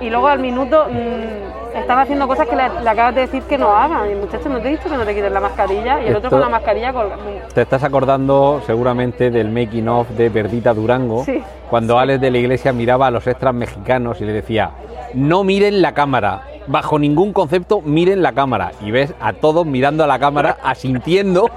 [0.00, 3.58] Y luego al minuto mm, están haciendo cosas que le, le acabas de decir que
[3.58, 4.10] no hagan.
[4.10, 6.02] Y muchacho, no te he dicho que no te quites la mascarilla.
[6.02, 7.16] Y el otro con la mascarilla colga-
[7.54, 11.42] Te estás acordando seguramente del making of de Perdita Durango, Sí.
[11.68, 14.70] cuando Alex de la Iglesia miraba a los extras mexicanos y le decía,
[15.14, 18.72] no miren la cámara, bajo ningún concepto miren la cámara.
[18.80, 21.50] Y ves a todos mirando a la cámara, asintiendo,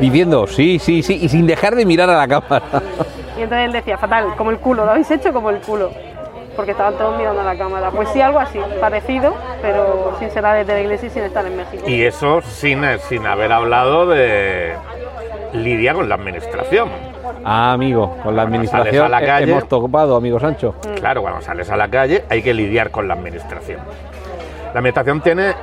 [0.00, 2.62] diciendo, sí, sí, sí, y sin dejar de mirar a la cámara.
[3.36, 5.90] Y entonces él decía, fatal, como el culo, lo habéis hecho como el culo.
[6.56, 7.90] Porque estaban todos mirando a la cámara.
[7.92, 11.56] Pues sí, algo así, parecido, pero sin ser desde la iglesia y sin estar en
[11.56, 11.84] México.
[11.86, 14.72] Y eso sin, sin haber hablado de
[15.52, 16.88] lidiar con la administración.
[17.44, 20.74] Ah, amigo, con la Cuando administración sales a la calle- hemos topado, amigo Sancho.
[20.98, 23.78] Claro, cuando sales a la calle hay que lidiar con la administración.
[24.72, 25.54] La administración tiene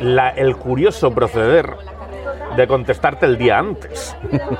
[0.00, 1.70] la- el curioso proceder
[2.56, 4.16] de contestarte el día antes.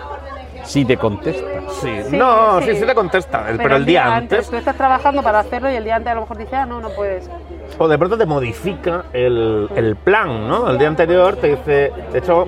[0.65, 1.47] Si te contesta.
[1.81, 2.67] Sí, Sí, no, sí.
[2.75, 4.51] sí, sí te contesta, el- pero, el día antes.
[4.51, 6.79] Tú estás trabajando para hacerlo y el día antes a lo mejor dices, ah, no,
[6.81, 7.31] no puedes.
[7.79, 10.69] O de pronto te modifica el, el plan, ¿no?
[10.69, 12.45] El día anterior te dice, de hecho,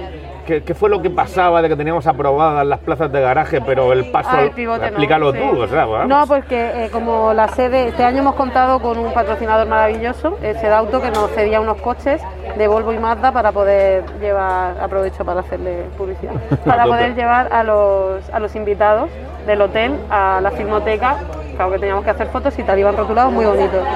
[0.50, 3.92] ¿qué, qué fue lo que pasaba de que teníamos aprobadas las plazas de garaje, pero
[3.92, 5.38] el paso, Ah, el pivote no, explícalo sí.
[5.38, 6.08] tú, o sea, vamos.
[6.08, 10.56] No, porque eh, como la sede, este año hemos contado con un patrocinador maravilloso, el
[10.58, 12.20] Sedauto, que nos cedía unos coches
[12.58, 16.32] de Volvo y Mazda para poder llevar, aprovecho para hacerle publicidad,
[16.64, 19.08] para poder llevar a los, a los invitados
[19.46, 21.16] del hotel a la filmoteca,
[21.54, 23.86] claro que teníamos que hacer fotos y tal, iban rotulados muy bonitos.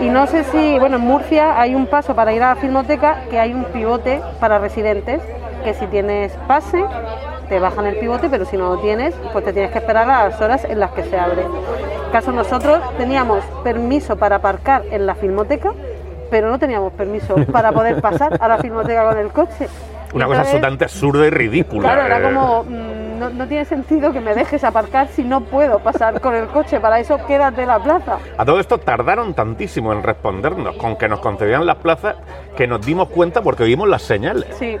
[0.00, 3.20] Y no sé si, bueno, en Murcia hay un paso para ir a la filmoteca
[3.30, 5.22] que hay un pivote para residentes,
[5.64, 6.84] que si tienes pase,
[7.48, 10.28] te bajan el pivote, pero si no lo tienes, pues te tienes que esperar a
[10.28, 11.44] las horas en las que se abre.
[12.12, 15.72] Caso nosotros teníamos permiso para aparcar en la filmoteca,
[16.30, 19.68] pero no teníamos permiso para poder pasar a la filmoteca con el coche.
[20.14, 21.82] Una cosa absolutamente absurda y ridícula.
[21.82, 22.22] Claro, era eh.
[22.22, 26.34] como, mm, no, no tiene sentido que me dejes aparcar si no puedo pasar con
[26.34, 28.18] el coche, para eso quédate en la plaza.
[28.38, 32.16] A todo esto tardaron tantísimo en respondernos, con que nos concedían las plazas,
[32.56, 34.46] que nos dimos cuenta porque oímos las señales.
[34.58, 34.76] Sí.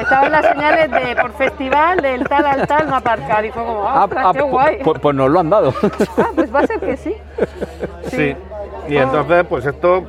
[0.00, 3.44] Estaban las señales de por festival, del tal al tal, no aparcar.
[3.44, 4.78] Y fue como, ah, ostras, qué guay.
[4.80, 5.72] pu- pues nos lo han dado.
[6.18, 7.14] Ah, pues va a ser que sí.
[8.06, 8.36] Sí.
[8.88, 10.04] Y entonces, pues esto.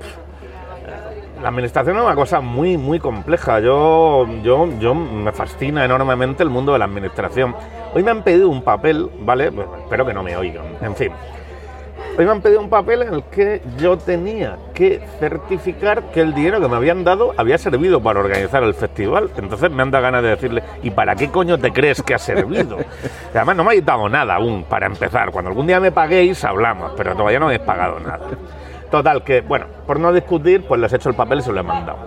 [1.42, 3.62] La administración es una cosa muy, muy compleja.
[3.62, 7.56] Yo, yo, yo me fascina enormemente el mundo de la administración.
[7.94, 9.52] Hoy me han pedido un papel, ¿vale?
[9.84, 10.66] Espero que no me oigan.
[10.82, 11.12] En fin.
[12.18, 16.34] Hoy me han pedido un papel en el que yo tenía que certificar que el
[16.34, 19.32] dinero que me habían dado había servido para organizar el festival.
[19.38, 22.20] Entonces me han dado ganas de decirle, ¿y para qué coño te crees que ha
[22.20, 22.78] servido?
[23.34, 25.32] Además no me habéis dado nada aún para empezar.
[25.32, 28.28] Cuando algún día me paguéis, hablamos, pero todavía no me habéis pagado nada.
[28.92, 31.60] Total, que bueno, por no discutir, pues les he hecho el papel y se lo
[31.60, 31.98] he mandado.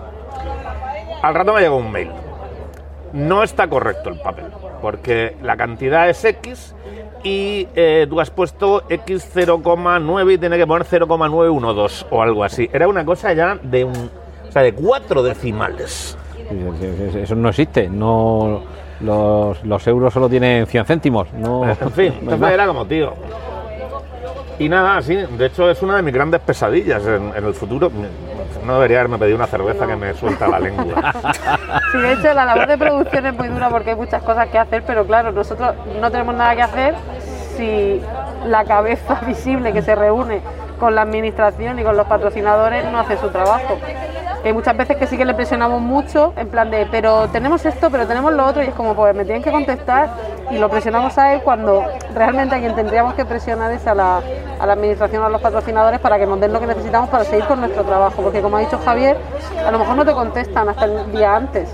[1.21, 2.09] Al rato me llegó un mail.
[3.13, 4.45] No está correcto el papel,
[4.81, 6.75] porque la cantidad es X
[7.23, 12.69] y eh, tú has puesto X 0,9 y tiene que poner 0,912 o algo así.
[12.73, 13.93] Era una cosa ya de un,
[14.47, 16.17] o sea, de cuatro decimales.
[17.15, 17.87] Eso no existe.
[17.87, 18.61] No,
[18.99, 21.31] los, los euros solo tienen 100 céntimos.
[21.33, 23.13] No, En fin, entonces era como, tío.
[24.59, 27.91] Y nada, sí, de hecho es una de mis grandes pesadillas en, el futuro.
[28.65, 31.13] No debería haberme pedido una cerveza que me suelta la lengua.
[31.91, 34.57] Sí, de hecho la labor de producción es muy dura porque hay muchas cosas que
[34.57, 36.95] hacer, pero claro, nosotros no tenemos nada que hacer
[37.55, 38.01] si
[38.47, 40.41] la cabeza visible que se reúne
[40.79, 43.77] con la administración y con los patrocinadores no hace su trabajo.
[44.43, 47.89] Hay muchas veces que sí que le presionamos mucho, en plan de, pero tenemos esto,
[47.89, 50.09] pero tenemos lo otro, y es como, pues me tienen que contestar,
[50.51, 51.81] y lo presionamos a él cuando
[52.13, 54.21] realmente a quien tendríamos que presionar es a la,
[54.59, 57.45] a la administración a los patrocinadores para que nos den lo que necesitamos para seguir
[57.45, 59.17] con nuestro trabajo, porque como ha dicho Javier,
[59.65, 61.73] a lo mejor no te contestan hasta el día antes,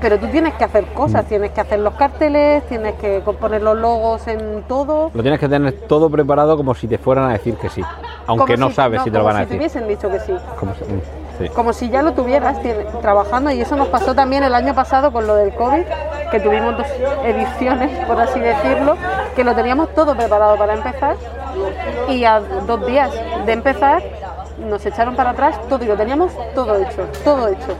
[0.00, 3.76] pero tú tienes que hacer cosas, tienes que hacer los carteles, tienes que poner los
[3.76, 5.10] logos en todo.
[5.12, 7.82] Lo tienes que tener todo preparado como si te fueran a decir que sí.
[8.26, 9.80] Aunque como no sabes si te lo como van a si te decir.
[9.82, 10.34] hubiesen dicho que sí.
[10.58, 11.00] Como si- mm,
[11.38, 11.48] sí.
[11.50, 12.56] Como si ya lo tuvieras
[13.00, 15.84] trabajando y eso nos pasó también el año pasado con lo del COVID,
[16.30, 16.86] que tuvimos dos
[17.24, 18.96] ediciones, por así decirlo,
[19.36, 21.16] que lo teníamos todo preparado para empezar
[22.08, 23.10] y a dos días
[23.46, 24.02] de empezar
[24.68, 27.74] nos echaron para atrás todo y lo teníamos todo hecho, todo hecho.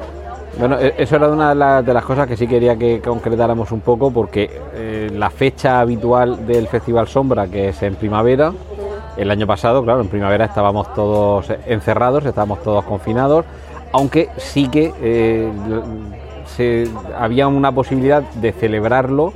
[0.58, 3.72] Bueno, e- eso era una de, la- de las cosas que sí quería que concretáramos
[3.72, 8.52] un poco, porque eh, la fecha habitual del Festival Sombra, que es en primavera,
[9.16, 13.44] el año pasado, claro, en primavera estábamos todos encerrados, estábamos todos confinados,
[13.92, 15.50] aunque sí que eh,
[17.18, 19.32] había una posibilidad de celebrarlo,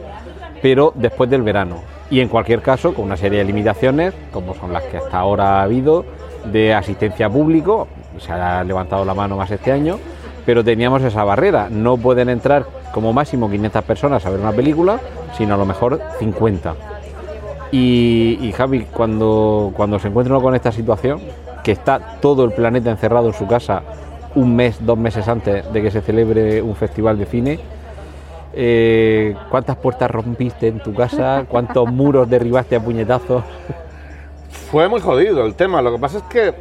[0.63, 1.77] pero después del verano.
[2.11, 5.61] Y en cualquier caso, con una serie de limitaciones, como son las que hasta ahora
[5.61, 6.05] ha habido,
[6.51, 7.87] de asistencia a público,
[8.19, 9.99] se ha levantado la mano más este año,
[10.47, 11.69] pero teníamos esa barrera.
[11.71, 14.99] No pueden entrar como máximo 500 personas a ver una película,
[15.37, 16.98] sino a lo mejor 50.
[17.71, 21.21] Y, y Javi, cuando, cuando se encuentra uno con esta situación,
[21.63, 23.83] que está todo el planeta encerrado en su casa
[24.35, 27.61] un mes, dos meses antes de que se celebre un festival de cine,
[28.55, 31.45] eh, ¿cuántas puertas rompiste en tu casa?
[31.49, 33.45] ¿Cuántos muros derribaste a puñetazos?
[34.71, 35.83] Fue muy jodido el tema.
[35.83, 36.55] Lo que pasa es que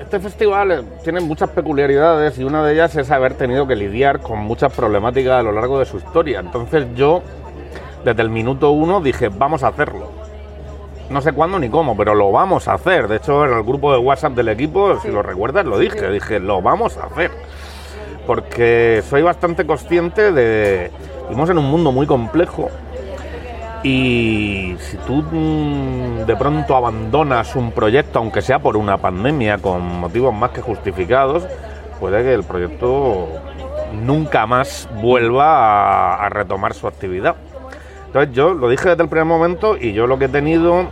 [0.00, 4.20] este festival eh, tiene muchas peculiaridades y una de ellas es haber tenido que lidiar
[4.20, 6.40] con muchas problemáticas a lo largo de su historia.
[6.40, 7.22] Entonces yo,
[8.04, 10.09] desde el minuto uno, dije, vamos a hacerlo.
[11.10, 13.08] No sé cuándo ni cómo, pero lo vamos a hacer.
[13.08, 16.10] De hecho, en el grupo de WhatsApp del equipo, si lo recuerdas, lo dije.
[16.10, 17.32] Dije, lo vamos a hacer.
[18.26, 20.90] Porque soy bastante consciente de...
[21.28, 22.70] Vivimos en un mundo muy complejo
[23.82, 30.00] y si tú mm, de pronto abandonas un proyecto, aunque sea por una pandemia, con
[30.00, 31.46] motivos más que justificados,
[31.98, 33.28] puede que el proyecto
[34.04, 37.36] nunca más vuelva a, a retomar su actividad.
[38.10, 40.88] Entonces yo lo dije desde el primer momento y yo lo que he tenido mm,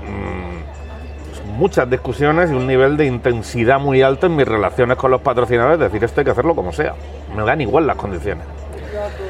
[1.28, 5.20] pues muchas discusiones y un nivel de intensidad muy alto en mis relaciones con los
[5.20, 6.94] patrocinadores, es decir, esto hay que hacerlo como sea,
[7.34, 8.44] me dan igual las condiciones.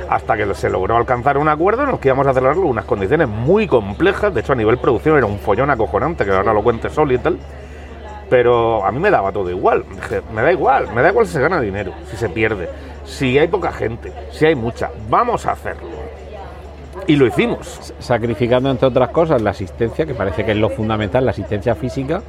[0.06, 3.66] Hasta que se logró alcanzar un acuerdo en que íbamos a celebrarlo unas condiciones muy
[3.66, 7.10] complejas, de hecho a nivel producción era un follón acojonante, que ahora lo cuente Sol
[7.10, 7.38] y tal,
[8.28, 11.32] pero a mí me daba todo igual, dije, me da igual, me da igual si
[11.32, 12.68] se gana dinero, si se pierde,
[13.06, 15.97] si hay poca gente, si hay mucha, vamos a hacerlo.
[17.08, 17.94] Y lo hicimos.
[17.98, 22.22] Sacrificando, entre otras cosas, la asistencia, que parece que es lo fundamental, la asistencia física,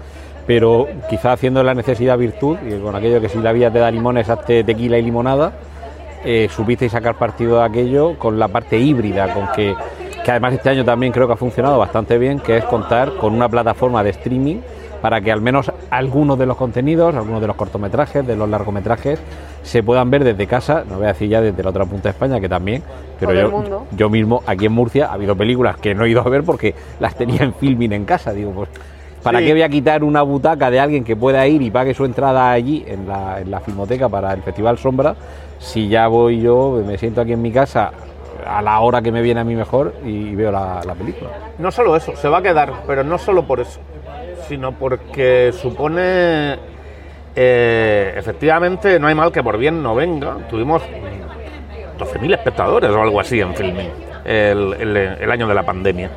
[0.48, 3.92] pero quizá haciendo la necesidad virtud, y con aquello que si la vida te da
[3.92, 5.52] limones, hazte tequila y limonada,
[6.24, 9.76] eh, supisteis sacar partido de aquello con la parte híbrida, con que,
[10.24, 13.34] que además este año también creo que ha funcionado bastante bien, que es contar con
[13.34, 14.62] una plataforma de streaming
[15.02, 19.20] para que al menos algunos de los contenidos, algunos de los cortometrajes, de los largometrajes,
[19.64, 22.10] se puedan ver desde casa, no voy a decir ya desde la otra punta de
[22.12, 22.84] España, que también,
[23.20, 26.30] pero yo, yo mismo aquí en Murcia ha habido películas que no he ido a
[26.30, 28.70] ver porque las tenía en filming en casa, digo, pues
[29.24, 29.46] ¿para Sí.
[29.46, 32.52] qué voy a quitar una butaca de alguien que pueda ir y pague su entrada
[32.52, 35.16] allí en la, en la filmoteca para el Festival Sombra
[35.60, 37.92] si ya voy yo, me siento aquí en mi casa
[38.48, 41.30] a la hora que me viene a mí mejor y veo la, la película?
[41.58, 43.82] No solo eso, se va a quedar, pero no solo por eso,
[44.50, 46.58] sino porque supone,
[47.36, 50.36] eh, efectivamente, no hay mal que por bien no venga.
[50.50, 53.90] Tuvimos mm, 12.000 espectadores o algo así en filming
[54.26, 56.10] el, el- el año de la pandemia,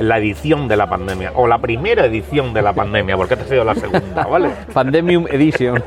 [0.00, 3.48] la edición de la pandemia, o la primera edición de la pandemia, porque esta ha
[3.48, 4.50] sido la segunda, ¿vale?
[4.72, 5.82] Pandemium Edition.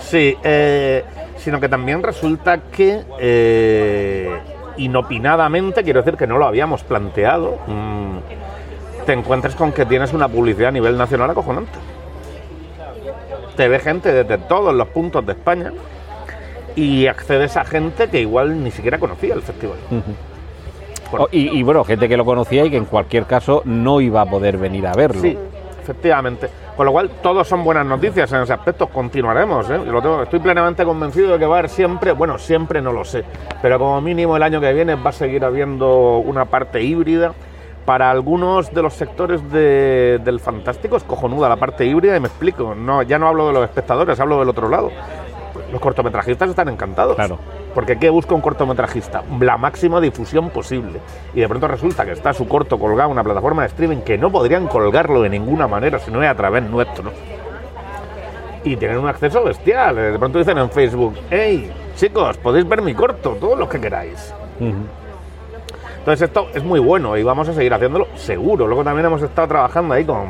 [0.00, 1.04] Sí, eh,
[1.36, 4.30] sino que también resulta que eh,
[4.78, 8.18] inopinadamente, quiero decir que no lo habíamos planteado, mm,
[9.08, 11.72] te encuentres con que tienes una publicidad a nivel nacional acojonante.
[13.56, 15.72] Te ve gente desde todos los puntos de España
[16.76, 19.78] y accedes a gente que igual ni siquiera conocía el festival.
[21.10, 24.20] Oh, y, y bueno, gente que lo conocía y que en cualquier caso no iba
[24.20, 25.22] a poder venir a verlo.
[25.22, 25.38] Sí,
[25.82, 26.50] efectivamente.
[26.76, 28.88] Con lo cual, todos son buenas noticias en ese aspecto.
[28.88, 29.70] Continuaremos.
[29.70, 29.78] ¿eh?
[29.86, 33.06] Lo tengo- estoy plenamente convencido de que va a haber siempre, bueno, siempre no lo
[33.06, 33.24] sé,
[33.62, 37.32] pero como mínimo el año que viene va a seguir habiendo una parte híbrida.
[37.88, 42.28] Para algunos de los sectores de- del fantástico es cojonuda la parte híbrida y me
[42.28, 42.74] explico.
[42.74, 44.90] No, ya no hablo de los espectadores, hablo del otro lado.
[45.72, 47.16] Los cortometrajistas están encantados.
[47.16, 47.38] Claro.
[47.74, 49.22] Porque ¿qué busca un cortometrajista?
[49.40, 51.00] La máxima difusión posible.
[51.32, 54.18] Y de pronto resulta que está su corto colgado en una plataforma de streaming que
[54.18, 57.10] no podrían colgarlo de ninguna manera si no es a través nuestro.
[58.64, 59.96] Y tienen un acceso bestial.
[59.96, 64.34] De pronto dicen en Facebook, hey, chicos, podéis ver mi corto, todos los que queráis.
[66.08, 68.66] Entonces esto es muy bueno y vamos a seguir haciéndolo seguro.
[68.66, 70.24] Luego también hemos estado trabajando ahí con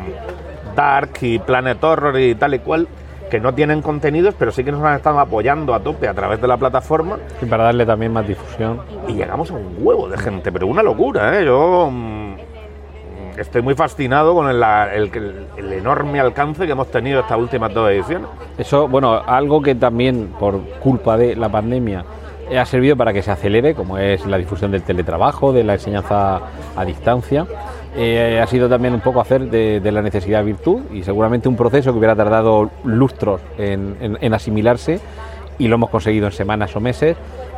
[0.74, 2.88] Dark y Planet Horror y tal y cual,
[3.30, 6.40] que no tienen contenidos, pero sí que nos han estado apoyando a tope a través
[6.40, 8.80] de la plataforma Y para darle también más difusión.
[9.06, 11.44] y llegamos a un huevo de gente, pero una locura, ¿eh?
[11.44, 12.34] Yo mm,
[13.38, 17.88] estoy muy fascinado con el, el- el enorme alcance que hemos tenido estas últimas dos
[17.88, 18.26] ediciones.
[18.58, 22.04] Eso, bueno, algo que también por culpa de la pandemia
[22.56, 26.40] ha servido para que se acelere, como es la difusión del teletrabajo, de la enseñanza
[26.76, 27.46] a distancia.
[27.96, 31.92] Eh, ha sido también un poco hacer de, la necesidad virtud y seguramente un proceso
[31.92, 35.00] que hubiera tardado lustros en, asimilarse
[35.58, 37.16] y lo hemos conseguido en semanas o meses.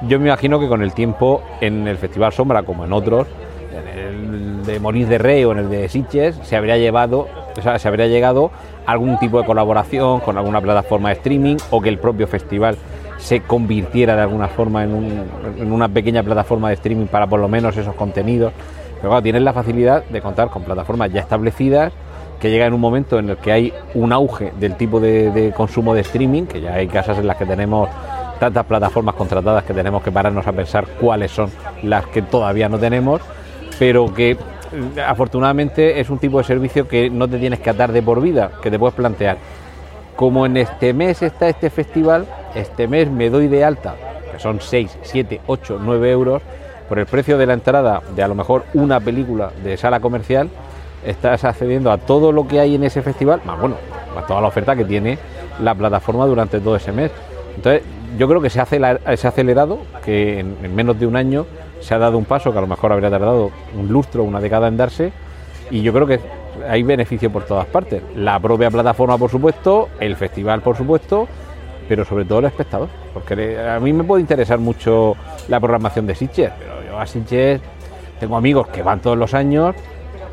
[0.08, 3.26] Yo me imagino que con el tiempo en el Festival Sombra, como en otros,
[3.74, 7.28] en el de Morir de Rey o en el de Sitges, se habría llevado,
[7.76, 8.50] se habría llegado
[8.86, 12.76] a algún tipo de colaboración con alguna plataforma de streaming o que el propio festival
[13.20, 15.24] se convirtiera de alguna forma en, un-
[15.58, 18.52] en una pequeña plataforma de streaming para por lo menos esos contenidos.
[18.96, 21.92] Pero claro, tienes la facilidad de contar con plataformas ya establecidas
[22.40, 25.52] que llega en un momento en el que hay un auge del tipo de, de
[25.52, 27.88] consumo de streaming, que ya hay casas en las que tenemos
[28.38, 31.50] tantas plataformas contratadas que tenemos que pararnos a pensar cuáles son
[31.82, 33.20] las que todavía no tenemos,
[33.78, 34.38] pero que eh,
[35.06, 38.52] afortunadamente es un tipo de servicio que no te tienes que atar de por vida,
[38.62, 39.36] que te puedes plantear.
[40.16, 43.94] Como en este mes está este festival, este mes me doy de alta,
[44.32, 46.42] que son 6, 7, 8, 9 euros,
[46.88, 50.50] por el precio de la entrada de a lo mejor una película de sala comercial,
[51.04, 53.76] estás accediendo a todo lo que hay en ese festival, más bueno,
[54.18, 55.18] a toda la oferta que tiene
[55.62, 57.10] la plataforma durante todo ese mes.
[57.56, 57.82] Entonces,
[58.18, 61.46] yo creo que se ha acelerado, que en menos de un año
[61.80, 64.68] se ha dado un paso que a lo mejor habría tardado un lustro, una década
[64.68, 65.12] en darse,
[65.70, 66.18] y yo creo que
[66.68, 68.02] hay beneficio por todas partes.
[68.14, 71.28] La propia plataforma, por supuesto, el festival, por supuesto,
[71.88, 75.16] pero sobre todo el espectador, porque a mí me puede interesar mucho
[75.48, 77.60] la programación de Sitges, pero yo a Sitges
[78.20, 79.74] tengo amigos que van todos los años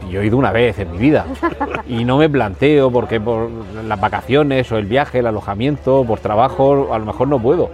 [0.08, 1.26] y yo he ido una vez en mi vida
[1.88, 3.50] y no me planteo porque por
[3.84, 7.72] las vacaciones o el viaje, el alojamiento, por trabajo, a lo mejor no puedo.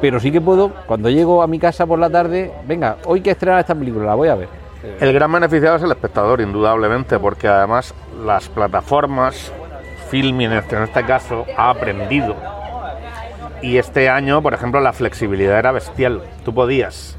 [0.00, 3.30] Pero sí que puedo, cuando llego a mi casa por la tarde, venga, hoy que
[3.30, 4.65] estrenar esta película, la voy a ver.
[5.00, 7.94] El gran beneficiado es el espectador, indudablemente, porque además
[8.24, 9.52] las plataformas,
[10.08, 12.34] Filmin en este, en este caso, ha aprendido.
[13.60, 16.22] Y este año, por ejemplo, la flexibilidad era bestial.
[16.44, 17.16] Tú podías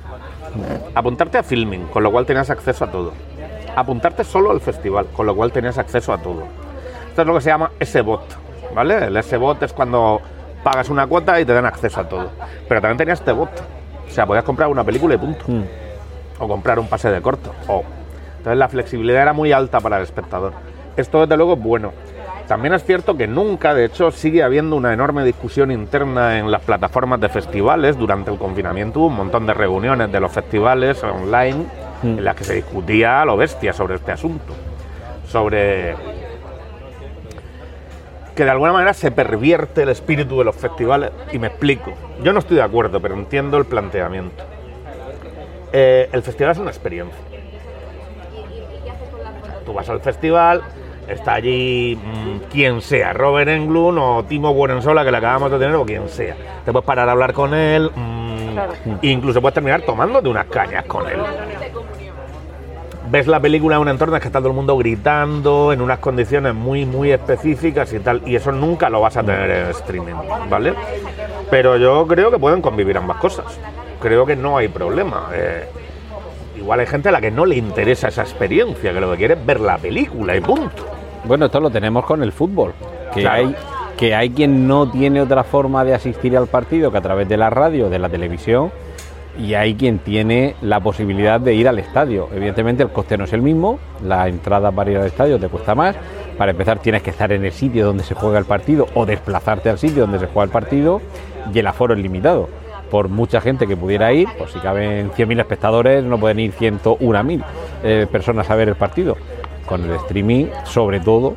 [0.95, 3.13] apuntarte a Filming, con lo cual tenías acceso a todo.
[3.75, 6.43] Apuntarte solo al festival, con lo cual tenías acceso a todo.
[7.09, 8.37] Esto es lo que se llama S-Bot,
[8.73, 9.05] ¿vale?
[9.05, 10.19] El S-Bot es cuando
[10.63, 12.31] pagas una cuota y te dan acceso a todo.
[12.67, 13.49] Pero también tenías T-Bot.
[14.07, 15.45] O sea, podías comprar una película y punto
[16.39, 17.53] o comprar un pase de corto.
[17.67, 17.83] O.
[18.37, 20.53] Entonces la flexibilidad era muy alta para el espectador.
[20.95, 21.93] Esto desde luego es bueno.
[22.47, 26.61] También es cierto que nunca, de hecho, sigue habiendo una enorme discusión interna en las
[26.61, 27.97] plataformas de festivales.
[27.97, 31.65] Durante el confinamiento hubo un montón de reuniones de los festivales online
[32.03, 34.53] en las que se discutía a lo bestia sobre este asunto.
[35.27, 35.95] Sobre
[38.33, 41.11] que de alguna manera se pervierte el espíritu de los festivales.
[41.33, 41.91] Y me explico.
[42.23, 44.45] Yo no estoy de acuerdo, pero entiendo el planteamiento.
[45.73, 47.15] Eh, el festival es una experiencia.
[49.65, 50.61] Tú vas al festival,
[51.07, 55.75] está allí mm, quien sea, Robert Englund o Timo Guarensola, que le acabamos de tener,
[55.75, 56.35] o quien sea.
[56.63, 58.73] Te puedes parar a hablar con él, mm, Claro.
[59.03, 61.19] incluso puedes terminar tomándote unas cañas con él.
[63.09, 65.99] Ves la película en un entorno en que está todo el mundo gritando, en unas
[65.99, 70.15] condiciones muy, muy específicas y tal, y eso nunca lo vas a tener en streaming,
[70.49, 70.73] ¿vale?
[71.49, 73.45] Pero yo creo que pueden convivir ambas cosas.
[73.99, 75.29] Creo que no hay problema.
[75.33, 75.65] Eh,
[76.57, 79.33] igual hay gente a la que no le interesa esa experiencia, que lo que quiere
[79.35, 80.85] es ver la película y punto.
[81.25, 82.73] Bueno, esto lo tenemos con el fútbol,
[83.13, 83.47] que Claro.
[83.47, 83.55] hay
[83.97, 87.35] que hay quien no tiene otra forma de asistir al partido que a través de
[87.35, 88.71] la radio, de la televisión,
[89.39, 92.29] y hay quien tiene la posibilidad de ir al estadio.
[92.31, 95.73] Evidentemente el coste no es el mismo, la entrada para ir al estadio te cuesta
[95.73, 95.95] más.
[96.37, 99.69] Para empezar tienes que estar en el sitio donde se juega el partido o desplazarte
[99.71, 101.01] al sitio donde se juega el partido
[101.51, 102.49] y el aforo es limitado.
[102.89, 107.43] Por mucha gente que pudiera ir, pues si caben 100.000 espectadores, no pueden ir 101.000
[107.83, 109.17] eh, personas a ver el partido.
[109.65, 111.35] Con el streaming, sobre todo,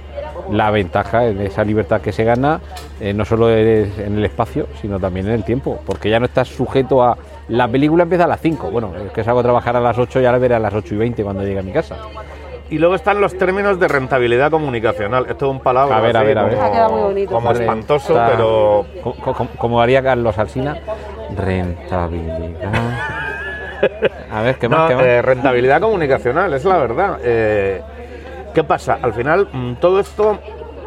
[0.53, 2.61] la ventaja de esa libertad que se gana
[3.01, 6.27] eh, no solo es en el espacio, sino también en el tiempo, porque ya no
[6.27, 7.17] estás sujeto a
[7.49, 10.21] la película empieza a las 5, bueno, es que salgo a trabajar a las 8
[10.21, 11.97] y ahora veré a las 8 y 20 cuando llegue a mi casa.
[12.71, 15.27] Y luego están los términos de rentabilidad comunicacional.
[15.29, 16.55] Esto es un palabra A ver, a así ver, a ver.
[16.55, 17.33] como, Ha quedado muy bonito.
[17.33, 20.77] como espantoso, Está- pero co- co- Como, haría Carlos Alsina,
[21.37, 22.73] rentabilidad.
[24.31, 24.81] A ver, ¿qué más?
[24.81, 25.05] No, qué más?
[25.05, 27.19] eh, rentabilidad comunicacional, es la verdad.
[27.23, 27.83] Eh,
[28.55, 28.99] ¿Qué pasa?
[29.01, 30.39] Al final, mm, todo esto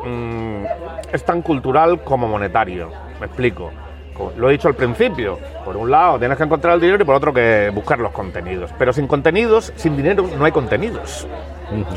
[0.05, 0.63] mm,
[1.11, 2.89] es tan cultural como monetario.
[3.19, 3.71] Me explico.
[4.13, 5.39] Co- Lo he dicho al principio.
[5.65, 8.69] Por un lado, tienes que encontrar el dinero y por otro, que buscar los contenidos.
[8.77, 11.27] Pero sin contenidos, sin dinero, no hay contenidos.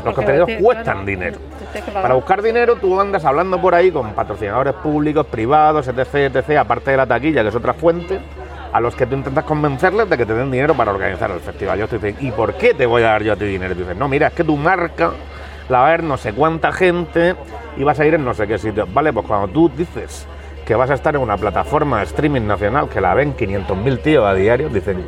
[0.03, 1.05] Los contenidos cuestan claro.
[1.05, 1.37] dinero.
[1.93, 6.91] Para buscar dinero, tú andas hablando por ahí con patrocinadores públicos, privados, etc, etc, aparte
[6.91, 8.19] de la taquilla, que es otra fuente,
[8.71, 11.79] a los que tú intentas convencerles de que te den dinero para organizar el festival.
[11.79, 13.73] Yo te dicen, ¿y por qué te voy a dar yo a ti dinero?
[13.73, 15.11] Y tú dices, no, mira, es que tu marca
[15.69, 17.35] la va a ver no sé cuánta gente
[17.77, 18.87] y vas a ir en no sé qué sitio.
[18.91, 20.27] Vale, pues cuando tú dices
[20.65, 24.25] que vas a estar en una plataforma de streaming nacional que la ven 500.000 tíos
[24.25, 25.05] a diario, dicen,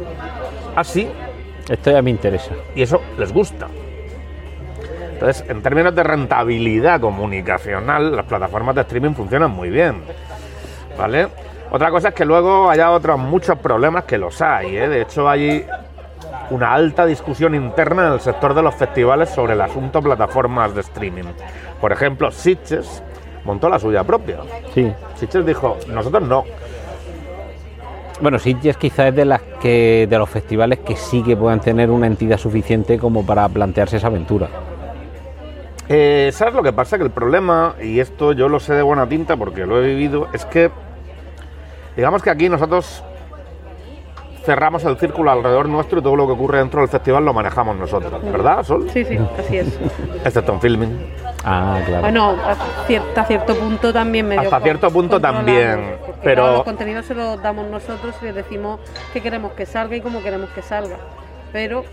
[0.76, 1.10] así,
[1.70, 2.52] Esto ya me interesa.
[2.76, 3.68] y eso les gusta.
[5.20, 10.02] Entonces, en términos de rentabilidad comunicacional, las plataformas de streaming funcionan muy bien.
[10.98, 11.28] ¿Vale?
[11.72, 14.78] Otra cosa es que luego haya otros muchos problemas que los hay.
[14.78, 14.88] ¿eh?
[14.88, 15.68] De hecho, hay
[16.52, 20.80] una alta discusión interna en el sector de los festivales sobre el asunto plataformas de
[20.80, 21.26] streaming.
[21.82, 23.04] Por ejemplo, Sitges
[23.44, 24.38] montó la suya propia.
[24.74, 24.90] Sí.
[25.16, 26.46] Sitges dijo, nosotros no.
[28.22, 31.90] Bueno, Sitges quizás es de las que de los festivales que sí que puedan tener
[31.92, 34.48] una entidad suficiente como para plantearse esa aventura.
[35.90, 36.98] Eh, ¿Sabes lo que pasa?
[36.98, 40.28] Que el problema, y esto yo lo sé de buena tinta porque lo he vivido,
[40.34, 40.70] es que
[41.96, 43.04] digamos que aquí nosotros
[44.46, 47.76] cerramos el círculo alrededor nuestro y todo lo que ocurre dentro del festival lo manejamos
[47.76, 48.88] nosotros, ¿verdad, Sol?
[48.92, 49.80] Sí, sí, así es.
[50.26, 51.14] Excepto en filming.
[51.44, 52.02] Ah, claro.
[52.02, 57.16] Bueno, hasta cierto punto también medio Hasta cierto punto también, pero- claro, los contenidos se
[57.16, 58.80] los damos nosotros y les decimos
[59.12, 60.98] qué queremos que salga y cómo queremos que salga.
[61.52, 61.84] Pero,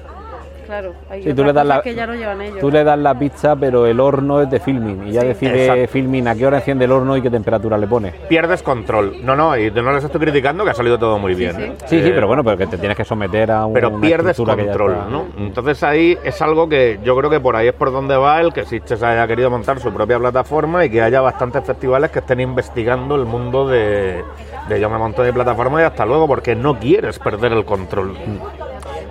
[0.67, 2.59] claro, hay Sí, tú le das la- que ya no llevan ellos.
[2.61, 5.09] Tú le das la pizza, pero el horno es de filming.
[5.09, 5.27] Y ya Sí.
[5.29, 5.89] decide Exacto.
[5.93, 8.13] filming a qué hora enciende el horno y qué temperatura le pone.
[8.29, 9.25] Pierdes control.
[9.25, 11.55] No, no, y no les estoy criticando que ha salido todo muy bien.
[11.57, 11.63] sí.
[11.63, 11.73] ¿eh?
[11.87, 13.73] Sí, sí, Eh, pero bueno, pero que te tienes que someter a un.
[13.73, 15.09] pero una pierdes control, está.
[15.09, 15.27] ¿no?
[15.39, 18.53] Entonces ahí es algo que yo creo que por ahí es por donde va el
[18.53, 22.41] que Sitges haya querido montar su propia plataforma y que haya bastantes festivales que estén
[22.41, 24.23] investigando el mundo de,
[24.69, 28.17] de yo me monto mi plataforma y hasta luego, porque no quieres perder el control.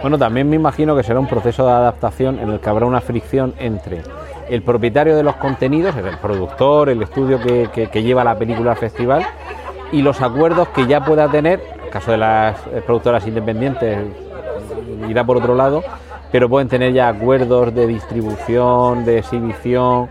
[0.01, 3.01] Bueno, también me imagino que será un proceso de adaptación en el que habrá una
[3.01, 4.01] fricción entre
[4.49, 9.25] el propietario de los contenidos, el productor, el estudio que, lleva la película al festival,
[9.91, 13.99] y los acuerdos que ya pueda tener, en el caso de las eh, productoras independientes,
[15.09, 15.83] irá por otro lado,
[16.31, 20.09] pero pueden tener ya acuerdos de distribución, de exhibición.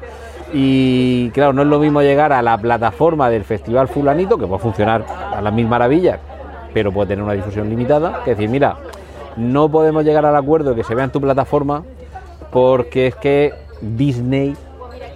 [0.52, 4.62] Y claro, no es lo mismo llegar a la plataforma del Festival Fulanito, que puede
[4.62, 6.18] funcionar a las mil maravillas,
[6.72, 8.76] pero puede tener una difusión limitada, que decir, mira,
[9.36, 11.84] no podemos llegar al acuerdo que se vea en tu plataforma
[12.50, 14.56] porque es que Disney,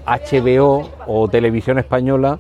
[0.07, 2.39] HBO o Televisión Española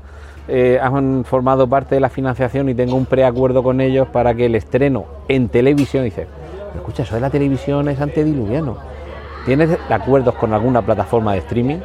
[0.48, 4.46] eh, han formado parte de la financiación y tengo un preacuerdo con ellos para que
[4.46, 6.26] el estreno en televisión, dice,
[6.68, 8.78] "Pero escucha, eso de la televisión es antediluviano.
[9.44, 11.78] ¿Tienes acuerdos con alguna plataforma de streaming?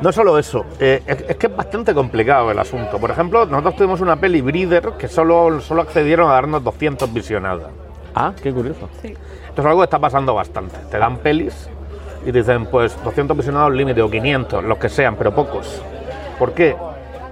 [0.00, 2.98] No solo eso, eh, es, es que es bastante complicado el asunto.
[2.98, 7.68] Por ejemplo, nosotros tuvimos una peli Breeder que solo, solo accedieron a darnos 200 visionadas.
[8.14, 8.88] Ah, qué curioso.
[9.00, 9.14] Sí.
[9.48, 10.76] Esto es algo que está pasando bastante.
[10.90, 11.68] Te dan pelis
[12.22, 15.82] y te dicen, pues 200 visionados límite o 500, los que sean, pero pocos.
[16.38, 16.76] ¿Por qué?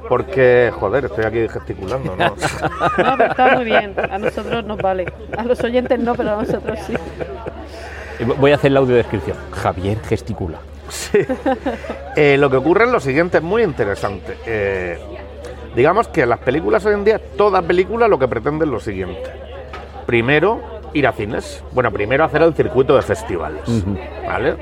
[0.09, 2.25] Porque, joder, estoy aquí gesticulando, ¿no?
[2.99, 3.95] No, pero está muy bien.
[4.11, 5.07] A nosotros nos vale.
[5.37, 6.95] A los oyentes no, pero a nosotros sí.
[8.39, 9.37] Voy a hacer la audiodescripción.
[9.53, 10.59] Javier gesticula.
[12.17, 14.37] Eh, lo que ocurre es lo siguiente, es muy interesante.
[14.45, 14.99] Eh,
[15.77, 19.31] digamos que las películas hoy en día, toda película lo que pretende es lo siguiente.
[20.11, 20.61] Primero,
[20.93, 21.63] ir a cines.
[21.71, 23.63] Bueno, primero hacer el circuito de festivales.
[24.27, 24.57] ¿Vale?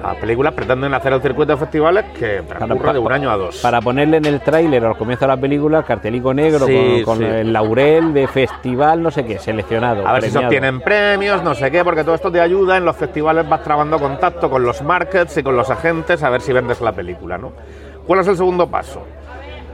[0.00, 3.56] Las películas pretenden hacer el circuito de festivales que transcurre de un año a dos.
[3.60, 7.16] Para ponerle en el tráiler al comienzo de la película el cartelico negro Sí, con,
[7.16, 7.24] con sí.
[7.24, 10.06] el laurel de festival, no sé qué, seleccionado.
[10.06, 12.76] A ver si se obtienen premios, no sé qué, porque todo esto te ayuda.
[12.76, 16.40] En los festivales vas trabando contacto con los markets y con los agentes a ver
[16.40, 17.50] si vendes la película, ¿no?
[18.06, 19.02] ¿Cuál es el segundo paso?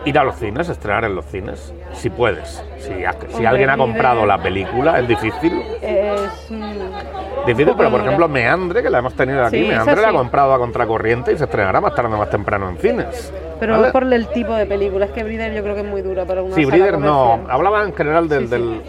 [0.08, 2.64] Ir a los cines, estrenar en los cines, si puedes.
[2.78, 5.62] Si, ha- si Hombre, alguien ha comprado la película, es difícil.
[5.82, 10.08] Es, mm, Difícil, pero por ejemplo, Meandre, que la hemos tenido aquí, Sí, Meandre la
[10.08, 13.32] ha comprado a contracorriente y se estrenará más tarde o más temprano en cines.
[13.60, 13.86] Pero ¿vale?
[13.88, 15.04] es por el tipo de película.
[15.06, 17.40] Es que Breeder yo creo que es muy dura para una Sí, Breeder no.
[17.50, 18.50] Hablaba en general del, Sí, sí.
[18.52, 18.82] del-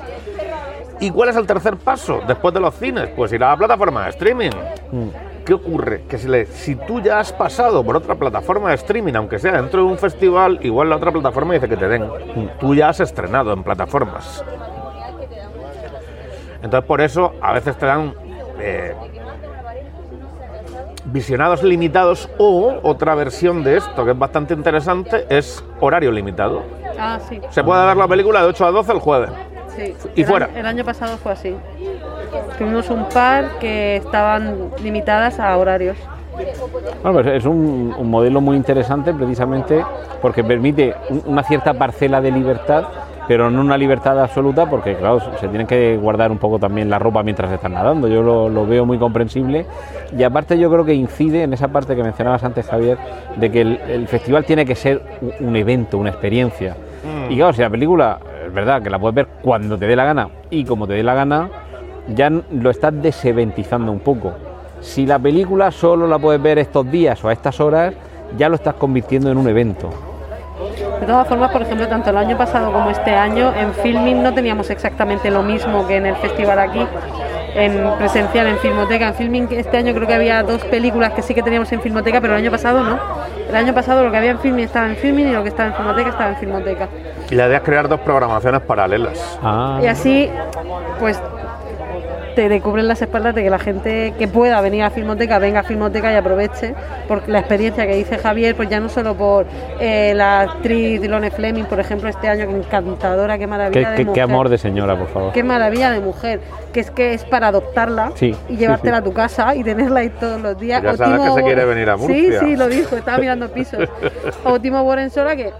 [1.02, 3.10] ¿Y cuál es el tercer paso después de los cines?
[3.16, 4.52] Pues ir a la plataforma de streaming.
[5.50, 6.04] ¿Qué ocurre?
[6.08, 9.54] Que si, le- si tú ya has pasado por otra plataforma de streaming, aunque sea
[9.60, 12.08] dentro de un festival, igual la otra plataforma dice que te den.
[12.60, 14.46] Tú ya has estrenado en plataformas.
[16.62, 18.14] Entonces por eso a veces te dan
[18.60, 18.94] eh,
[21.06, 26.62] visionados limitados o otra versión de esto que es bastante interesante es horario limitado.
[27.00, 27.42] Ah, sí.
[27.50, 29.32] Se puede ver la película de 8 a 12 el jueves.
[29.80, 29.94] Sí.
[30.16, 30.46] Y el fuera.
[30.48, 31.56] Año, el año pasado fue así.
[32.58, 35.98] Tuvimos un par que estaban limitadas a horarios.
[37.04, 39.84] Bueno, pues es un, un modelo muy interesante precisamente
[40.22, 42.86] porque permite un- una cierta parcela de libertad,
[43.28, 46.98] pero no una libertad absoluta porque, claro, se tienen que guardar un poco también la
[46.98, 48.08] ropa mientras están nadando.
[48.08, 49.66] Yo lo, lo veo muy comprensible
[50.18, 52.98] y aparte yo creo que incide en esa parte que mencionabas antes, Javier,
[53.36, 56.76] de que el, el festival tiene que ser un, un evento, una experiencia.
[57.30, 58.20] Y claro, si la película,
[58.50, 61.04] es verdad que la puedes ver cuando te dé la gana y como te dé
[61.04, 61.50] la gana,
[62.14, 64.34] ya lo estás deseventizando un poco.
[64.82, 67.94] Si la película solo la puedes ver estos días o a estas horas,
[68.38, 69.90] ya lo estás convirtiendo en un evento.
[71.00, 74.34] De todas formas, por ejemplo, tanto el año pasado como este año, en filming no
[74.34, 76.86] teníamos exactamente lo mismo que en el festival aquí,
[77.56, 79.08] en presencial, en Filmoteca.
[79.10, 82.22] En filming este año creo que había dos películas que sí que teníamos en Filmoteca,
[82.22, 83.00] pero el año pasado no.
[83.50, 85.70] El año pasado lo que había en filming estaba en filming y lo que estaba
[85.70, 86.88] en Filmoteca estaba en Filmoteca.
[87.30, 89.40] Y la idea es crear dos programaciones paralelas.
[89.42, 90.30] Ah, Y así,
[91.00, 91.20] pues
[92.40, 95.60] te, te cubren las espaldas de que la gente que pueda venir a Filmoteca venga
[95.60, 96.74] a Filmoteca y aproveche
[97.08, 99.46] porque la experiencia que dice Javier, pues ya no solo por
[99.82, 103.96] eh, la actriz Lone Fleming, por ejemplo, este año, que encantadora, qué qué, maravilla de
[103.98, 104.14] qué- mujer.
[104.16, 105.34] qué amor de señora, por favor.
[105.34, 106.40] Qué maravilla de mujer,
[106.72, 109.02] que es que es para adoptarla Sí, y sí, llevártela sí.
[109.02, 110.82] a tu casa y tenerla ahí todos los días.
[110.82, 112.40] Ya O sabes Timo que se quiere venir a Sí, Murcia.
[112.40, 113.90] sí, lo dijo, estaba mirando pisos.
[114.46, 115.52] O Timo Borensola, que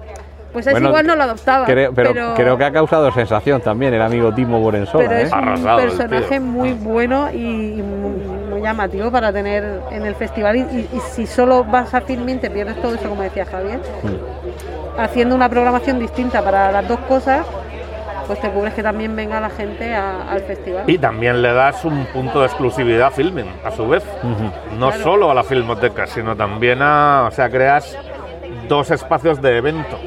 [0.54, 1.66] pues Bueno, igual no lo adoptaba.
[1.66, 5.08] Creo, pero, pero, creo que ha causado sensación también el amigo Timo Borensola.
[5.08, 5.24] pero ¿eh?
[5.24, 8.12] es un Arrasado personaje muy bueno y, muy,
[8.50, 10.56] muy llamativo para tener en el festival.
[10.58, 13.80] Y, y- y si solo vas a Filmin te pierdes todo eso, como decía Javier.
[14.04, 15.00] Mm.
[15.00, 17.46] Haciendo una programación distinta para las dos cosas,
[18.28, 20.84] pues te cubres que también venga la gente a- al festival.
[20.88, 24.04] Y también le das un punto de exclusividad a Filming, a su vez.
[24.78, 27.26] No solo a la filmoteca, sino también a.
[27.28, 27.98] O sea, creas
[28.68, 29.98] dos espacios de evento.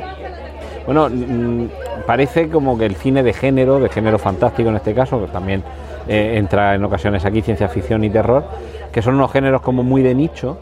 [0.87, 1.67] Bueno, mm,
[2.07, 5.63] parece como que el cine de género, de género fantástico en este caso, que también
[6.09, 8.45] eh, entra en ocasiones aquí ciencia ficción y terror,
[8.93, 10.59] que son unos géneros como muy de nicho,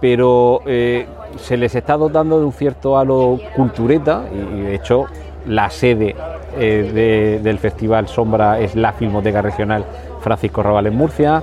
[0.00, 5.04] pero eh, se les está dotando de un cierto halo cultureta y, de hecho
[5.46, 6.16] la sede
[6.58, 9.84] eh, de- del Festival Sombra es la Filmoteca Regional
[10.20, 11.42] Francisco Rabal en Murcia.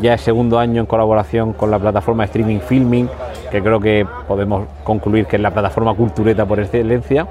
[0.00, 3.08] Ya es segundo año en colaboración con la plataforma streaming Filming,
[3.50, 7.26] que creo que podemos concluir que es la plataforma cultureta por excelencia.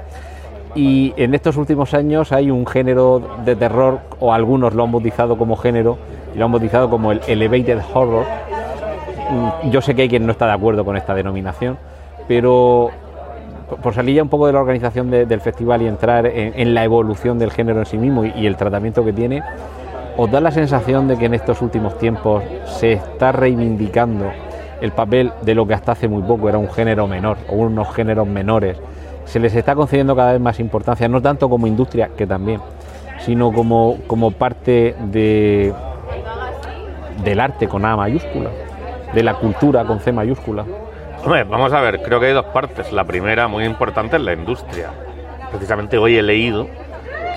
[0.74, 5.38] Y en estos últimos años hay un género de terror, o algunos lo han bautizado
[5.38, 5.96] como género,
[6.34, 8.24] y lo han bautizado como el elevated horror.
[9.30, 11.78] Mm, Yo sé que hay quien no está de acuerdo con esta denominación,
[12.28, 12.90] pero
[13.82, 16.84] por- salir ya un poco de la organización de- del festival y entrar en, la
[16.84, 19.42] evolución del género en sí mismo y el tratamiento que tiene,
[20.16, 24.30] ¿os da la sensación de que en estos últimos tiempos se está reivindicando
[24.80, 27.94] el papel de lo que hasta hace muy poco era un género menor o unos
[27.94, 28.78] géneros menores?
[29.24, 32.60] Se les está concediendo cada vez más importancia, no tanto como industria, que también,
[33.18, 35.74] sino como, como parte de,
[37.24, 38.50] del arte con A mayúscula,
[39.12, 40.64] de la cultura con C mayúscula.
[41.24, 42.92] Hombre, vamos a ver, creo que hay dos partes.
[42.92, 44.90] La primera, muy importante, es la industria.
[45.50, 46.68] Precisamente hoy he leído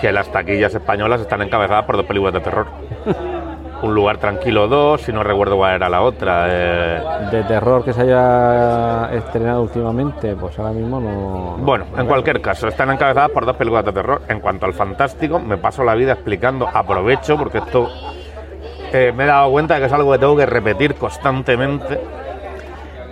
[0.01, 2.67] que las taquillas españolas están encabezadas por dos películas de terror.
[3.81, 6.47] Un lugar tranquilo 2, si no recuerdo cuál era la otra.
[6.49, 11.55] eh, De terror que se haya estrenado últimamente, pues ahora mismo no.
[11.63, 14.21] Bueno, en cualquier caso, están encabezadas por dos películas de terror.
[14.27, 17.87] En cuanto al fantástico, me paso la vida explicando, aprovecho, porque esto
[18.91, 22.01] eh, me he dado cuenta de que es algo que tengo que repetir constantemente.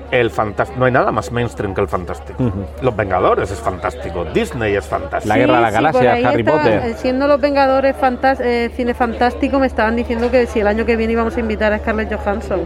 [0.10, 0.80] El fantástico.
[0.80, 2.42] No hay nada más mainstream que el fantástico.
[2.82, 4.24] Los Vengadores es fantástico.
[4.34, 5.28] Disney es fantástico.
[5.34, 6.82] La Guerra de las por Galaxias, ahí Harry Potter.
[6.86, 10.86] eh, Siendo los Vengadores fantas- eh, cine fantástico, me estaban diciendo que si el año
[10.86, 12.62] que viene íbamos a invitar a Scarlett Johansson.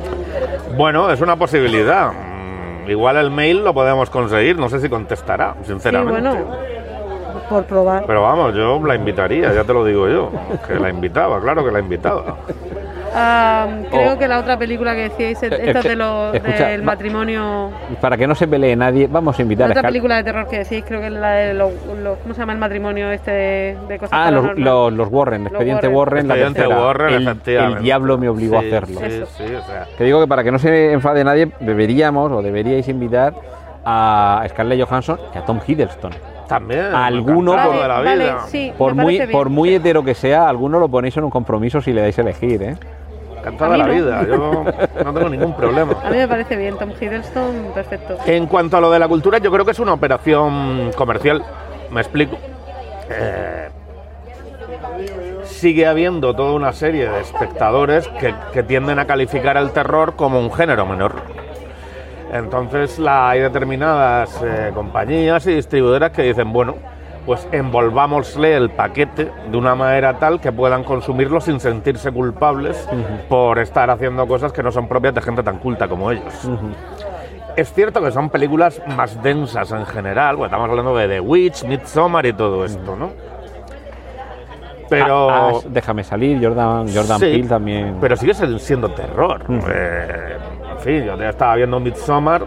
[0.77, 2.11] Bueno, es una posibilidad.
[2.11, 4.57] Mm, Igual el mail lo podemos conseguir.
[4.57, 6.19] No sé si contestará, Sí, sinceramente.
[6.19, 6.35] bueno,
[7.49, 8.05] por probar.
[8.07, 10.31] Pero vamos, yo la invitaría, ya te lo digo yo.
[10.67, 12.37] Que la invitaba, claro que la invitaba.
[13.13, 14.17] Ah, creo Oh.
[14.17, 17.69] que la otra película que decíais, esta eh, de lo, escucha, del va- matrimonio.
[17.99, 20.23] Para que no se pelee nadie, vamos a La invitar a otra Scar- película de
[20.23, 21.71] terror que decíais, creo que es la de los.
[22.23, 25.51] ¿Cómo se llama el matrimonio este de, de cosas Ah, los, los, los Warren, Los
[25.51, 25.97] Expediente Warren.
[25.97, 26.85] Warren, la Expediente tercera.
[26.85, 27.77] Warren, el, efectivamente.
[27.77, 28.99] el diablo me obligó a hacerlo.
[28.99, 29.25] Sí, Eso.
[29.37, 29.85] sí, o sea.
[29.97, 33.33] Que digo que para que no se enfade nadie, deberíamos o deberíais invitar
[33.83, 36.11] a Scarlett Johansson y a Tom Hiddleston.
[36.47, 36.93] También.
[36.93, 38.35] Alguno encantado por- de la Vale, vida.
[38.35, 39.31] vale, sí, Por muy, bien.
[39.31, 42.21] por muy hetero que sea, alguno lo ponéis en un compromiso si le dais a
[42.21, 42.75] elegir, ¿eh?
[43.41, 44.23] Encantado A de mí la no.
[44.23, 44.27] vida.
[44.27, 45.93] Yo no tengo ningún problema.
[46.03, 48.17] A mí me parece bien, Tom Hiddleston, perfecto.
[48.25, 51.43] En cuanto a lo de la cultura, yo creo que es una operación comercial.
[51.89, 52.37] Me explico.
[53.09, 53.69] Eh,
[55.43, 60.39] sigue habiendo toda una serie de espectadores que, que tienden a calificar el terror como
[60.39, 61.13] un género menor.
[62.31, 66.75] Entonces la, hay determinadas eh, compañías y distribuidoras que dicen, bueno,
[67.25, 72.87] pues envolvámosle el paquete de una manera tal que puedan consumirlo sin sentirse culpables
[73.29, 76.33] por estar haciendo cosas que no son propias de gente tan culta como ellos.
[77.55, 81.63] Es cierto que son películas más densas en general, bueno, estamos hablando de The Witch,
[81.65, 83.11] Midsommar y todo esto, ¿no?
[84.89, 85.29] Pero...
[85.29, 87.97] Ah, ah, déjame salir, Jordan, Jordan Sí, Peele también.
[88.01, 89.45] Pero sigue siendo terror.
[89.73, 90.37] Eh,
[90.69, 92.45] en fin, yo ya estaba viendo Midsommar,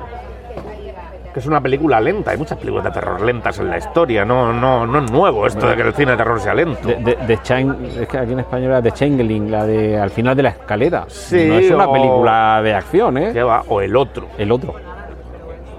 [1.34, 2.30] que es una película lenta.
[2.30, 4.24] Hay muchas películas de terror lentas en la historia.
[4.24, 6.86] No, no, no es nuevo esto de que el cine de terror sea lento.
[6.86, 10.10] De, de- de Chain- es que aquí en español era The Changeling, la de al
[10.10, 11.04] final de la escalera.
[11.08, 13.42] Sí, no es una o- película de acción, ¿eh?
[13.68, 14.28] O el otro.
[14.38, 14.74] El otro.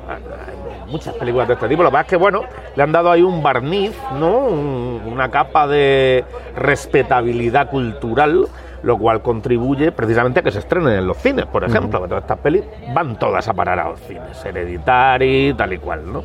[0.09, 1.83] Hay muchas películas de este tipo.
[1.83, 2.41] Lo que pasa es que, bueno,
[2.75, 4.37] le han dado ahí un barniz, ¿no?
[4.39, 6.23] Un- una capa de
[6.57, 8.45] respetabilidad cultural,
[8.85, 12.01] lo cual contribuye precisamente a que se estrenen en los cines, por ejemplo.
[12.03, 12.63] Que todas estas pelis
[12.93, 14.45] van todas a parar a los cines.
[14.45, 16.23] Hereditary, tal y cual, ¿no?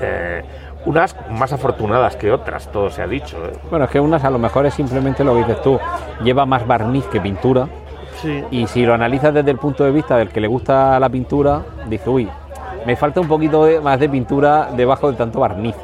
[0.00, 0.42] Eh,
[0.86, 3.36] unas más afortunadas que otras, todo se ha dicho.
[3.46, 3.52] ¿eh?
[3.70, 5.78] Bueno, es que unas a lo mejor es simplemente lo que dices tú,
[6.24, 7.68] lleva más barniz que pintura.
[8.20, 8.42] Sí.
[8.50, 11.60] Y si lo analizas desde el punto de vista del que le gusta la pintura,
[11.86, 12.28] dice, uy,
[12.84, 15.76] me falta un poquito de- más de pintura debajo de tanto barniz.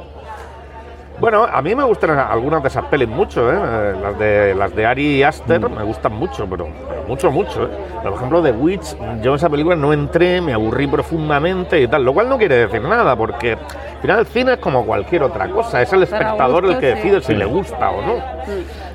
[1.18, 3.56] Bueno, a mí me gustan algunas de esas pelis mucho, ¿eh?
[3.58, 5.74] Eh, Las de, las de Ari Aster Mm.
[5.74, 7.64] me gustan mucho, pero, pero mucho, mucho.
[7.64, 7.68] ¿eh?
[8.02, 12.04] Por ejemplo, The Witch, yo en esa película no entré, me aburrí profundamente y tal,
[12.04, 15.48] lo cual no quiere decir nada, porque al final el cine es como cualquier otra
[15.48, 17.08] cosa, es el espectador el que sí.
[17.08, 18.12] decide si le gusta o no.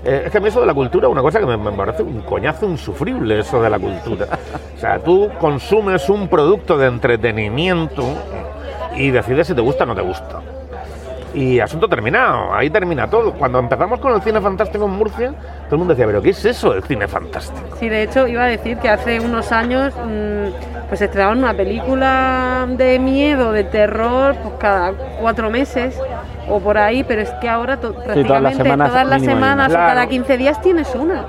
[0.05, 1.71] Eh, es que a mí eso de la cultura es una cosa que me, me
[1.71, 4.27] parece un coñazo insufrible, eso de la cultura.
[4.75, 8.03] O sea, tú consumes un producto de entretenimiento
[8.95, 10.39] y decides si te gusta o no te gusta.
[11.33, 13.33] Y asunto terminado, ahí termina todo.
[13.33, 15.33] Cuando empezamos con el cine fantástico en Murcia,
[15.65, 17.77] todo el mundo decía, pero ¿qué es eso del cine fantástico?
[17.79, 22.67] Sí, de hecho iba a decir que hace unos años mm, pues estrenaban una película
[22.69, 25.97] de miedo, de terror, pues cada cuatro meses
[26.51, 29.21] o por ahí, pero es que ahora to- prácticamente todas las semanas todas las
[29.71, 31.25] o cada 15 días tienes una.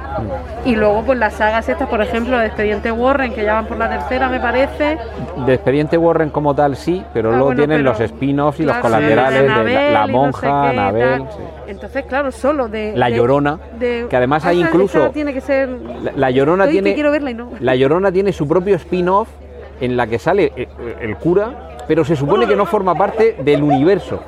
[0.65, 3.79] Y luego pues las sagas estas, por ejemplo, de Expediente Warren, que ya van por
[3.79, 4.99] la tercera me parece,
[5.47, 8.65] De Expediente Warren como tal sí, pero Ah, luego bueno, tienen pero- los spin-offs y
[8.65, 11.23] claro, los colaterales de, la- no monja, sé qué, Anabel.
[11.31, 11.43] sí.
[11.69, 12.93] Entonces, claro, solo de...
[12.97, 15.69] La de- Llorona, de- que además hay incluso- esa tiene que ser...
[16.03, 17.51] La, La Llorona Estoy tiene quiero verla y no.
[17.61, 19.29] La Llorona tiene su propio spin-off
[19.81, 20.69] en la que sale eh,
[21.01, 24.23] el cura, pero se supone que no forma parte del universo.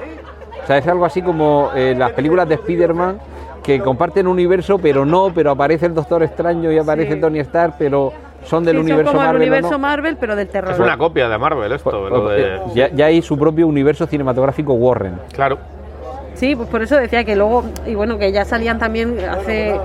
[0.65, 3.19] O sea, es algo así como eh, las películas de Spider-Man
[3.63, 7.21] que comparten universo, pero no, pero aparece el Doctor Extraño y aparece Sí.
[7.21, 8.13] Tony Stark, pero
[8.45, 9.41] son del Sí, son universo como el Marvel.
[9.43, 9.79] o universo no.
[9.79, 10.73] Marvel, pero del terror.
[10.73, 12.57] Es una copia de Marvel esto, Pues, lo de...
[12.57, 15.19] eh, ya, ya hay su propio universo cinematográfico Warren.
[15.33, 15.59] Claro.
[16.45, 19.81] Sí, pues por eso decía que luego, y bueno, que ya salían también hace,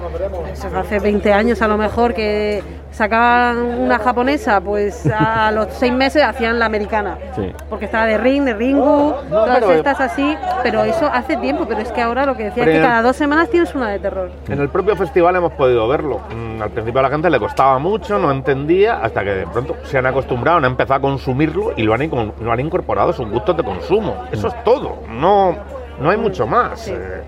[0.75, 6.21] hace 20 años a lo mejor, que sacaban una japonesa, pues a los seis meses
[6.21, 7.17] hacían la americana.
[7.33, 7.53] Sí.
[7.69, 11.79] Porque estaba de Ring, de Ringu, todas pero- estas así, pero eso hace tiempo, pero
[11.79, 14.29] es que ahora lo que decía es que cada dos semanas tienes una de terror.
[14.49, 16.19] En el propio festival hemos podido verlo.
[16.35, 19.77] Mm, Al principio a la gente le costaba mucho, no entendía, hasta que de pronto
[19.83, 23.29] se han acostumbrado, han empezado a consumirlo y lo han, lo han incorporado a sus
[23.31, 24.25] gustos de consumo.
[24.29, 25.55] Eso es todo, no,
[26.01, 26.79] no hay mucho más.
[26.81, 26.91] Sí.
[26.93, 27.21] Eh,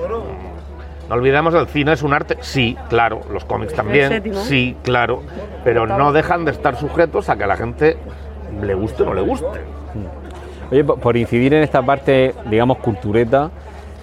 [0.00, 4.08] mm, no olvidemos el cine es un arte, sí, claro, los cómics también,
[4.42, 5.22] sí, claro,
[5.64, 7.96] pero no dejan de estar sujetos a que a la gente
[8.60, 9.60] le guste o no le guste.
[10.72, 13.50] Oye, po- por incidir en esta parte, digamos, cultureta,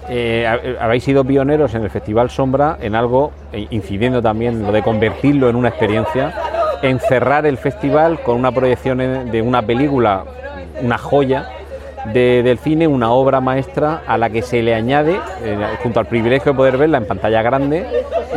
[0.07, 4.63] eh, ha- habéis sido pioneros en el Festival Sombra en algo, eh, incidiendo también en
[4.63, 6.33] lo de convertirlo en una experiencia,
[6.81, 8.97] en cerrar el festival con una proyección
[9.29, 10.23] de una película,
[10.81, 11.49] una joya
[12.11, 16.05] de- del cine, una obra maestra a la que se le añade, eh, junto al
[16.07, 17.85] privilegio de poder verla en pantalla grande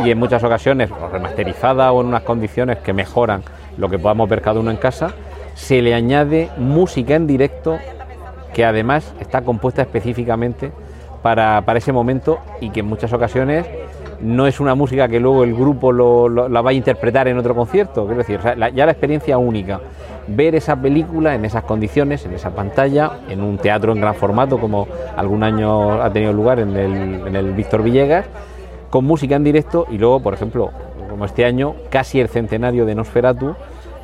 [0.03, 3.41] y en muchas ocasiones remasterizada o en unas condiciones que mejoran
[3.77, 5.11] lo que podamos ver cada uno en casa,
[5.53, 7.77] se le añade música en directo
[8.53, 10.71] que además está compuesta específicamente
[11.21, 13.65] para, para ese momento y que en muchas ocasiones
[14.21, 18.05] no es una música que luego el grupo la va a interpretar en otro concierto.
[18.05, 18.39] Quiero decir,
[18.73, 19.79] ya la experiencia única,
[20.27, 24.59] ver esa película en esas condiciones, en esa pantalla, en un teatro en gran formato
[24.59, 28.25] como algún año ha tenido lugar en el, en el Víctor Villegas,
[28.89, 30.71] con música en directo y luego, por ejemplo,
[31.09, 33.55] como este año, casi el centenario de Nosferatu,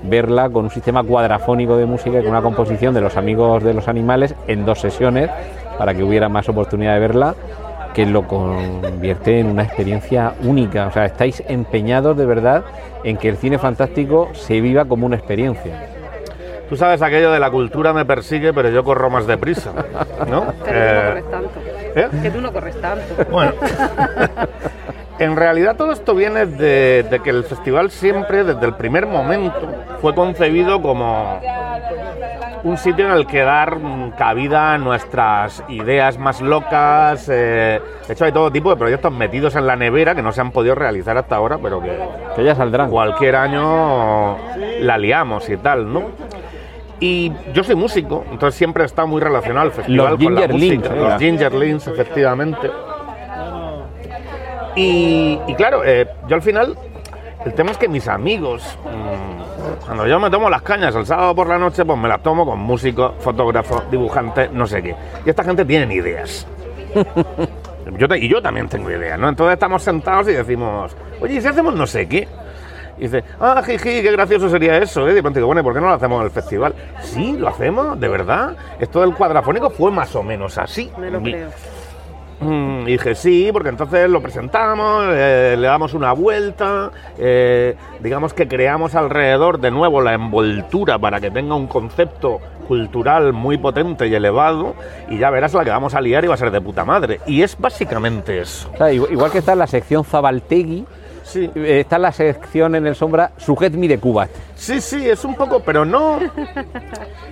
[0.03, 3.87] verla con un sistema cuadrafónico de música con una composición de los amigos de los
[3.87, 5.29] animales en dos sesiones
[5.77, 7.35] para que hubiera más oportunidad de verla
[7.93, 10.87] que lo convierte en una experiencia única.
[10.87, 12.63] O sea, estáis empeñados de verdad
[13.03, 15.92] en que el cine fantástico se viva como una experiencia.
[16.73, 19.71] Tú sabes aquello de la cultura me persigue, pero yo corro más deprisa,
[20.27, 20.45] ¿no?
[20.65, 21.59] Pero tú no Eh, corres tanto.
[21.95, 22.07] ¿eh?
[22.23, 23.25] Que tú no corres tanto.
[23.29, 23.51] Bueno,
[25.19, 29.67] en realidad todo esto viene de, de que el festival siempre, desde el primer momento,
[30.01, 31.39] fue concebido como
[32.63, 33.77] un sitio en el que dar
[34.17, 37.27] cabida a nuestras ideas más locas.
[37.29, 40.41] eh, de hecho, hay todo tipo de proyectos metidos en la nevera que no se
[40.41, 41.91] han podido realizar hasta ahora, pero que
[42.35, 42.89] Que ya saldrán.
[42.89, 44.37] cualquier año
[44.79, 46.03] la liamos y tal, ¿no?
[47.05, 50.95] Y yo soy músico, entonces siempre está muy relacionado el festival Los con la música.
[50.95, 52.71] Los Gingerlings, efectivamente.
[54.75, 56.75] Y, y claro, eh, yo al final,
[57.45, 61.35] el tema es que mis amigos, mm, cuando yo me tomo las cañas el sábado
[61.35, 64.95] por la noche, pues me las tomo con músicos, fotógrafos, dibujantes, no sé qué.
[65.25, 66.47] Y esta gente tiene ideas.
[67.97, 69.27] Yo te- y yo también tengo ideas, ¿no?
[69.27, 72.27] Entonces estamos sentados y decimos, oye, ¿y si hacemos no sé qué?
[72.97, 75.11] Y dice, ah, jiji, qué gracioso sería eso, ¿eh?
[75.11, 76.73] Y de pronto digo, bueno, ¿y por qué no lo hacemos en el festival?
[77.01, 78.55] Sí, lo hacemos, de verdad.
[78.79, 80.91] Esto del cuadrafónico fue más o menos así.
[80.97, 81.49] Me lo creo.
[82.39, 88.33] Mm, y dije, sí, porque entonces lo presentamos, eh, le damos una vuelta, eh, digamos
[88.33, 94.07] que creamos alrededor de nuevo la envoltura para que tenga un concepto cultural muy potente
[94.07, 94.75] y elevado,
[95.09, 97.19] y ya verás la que vamos a liar y va a ser de puta madre.
[97.27, 98.69] Y es básicamente eso.
[98.73, 100.85] O sea, igual que está la sección Zabaltegui,
[101.23, 101.49] Sí.
[101.55, 104.27] Eh, Está la sección en el sombra Sujet me de Cuba.
[104.55, 106.19] Sí, sí, es un poco, pero no.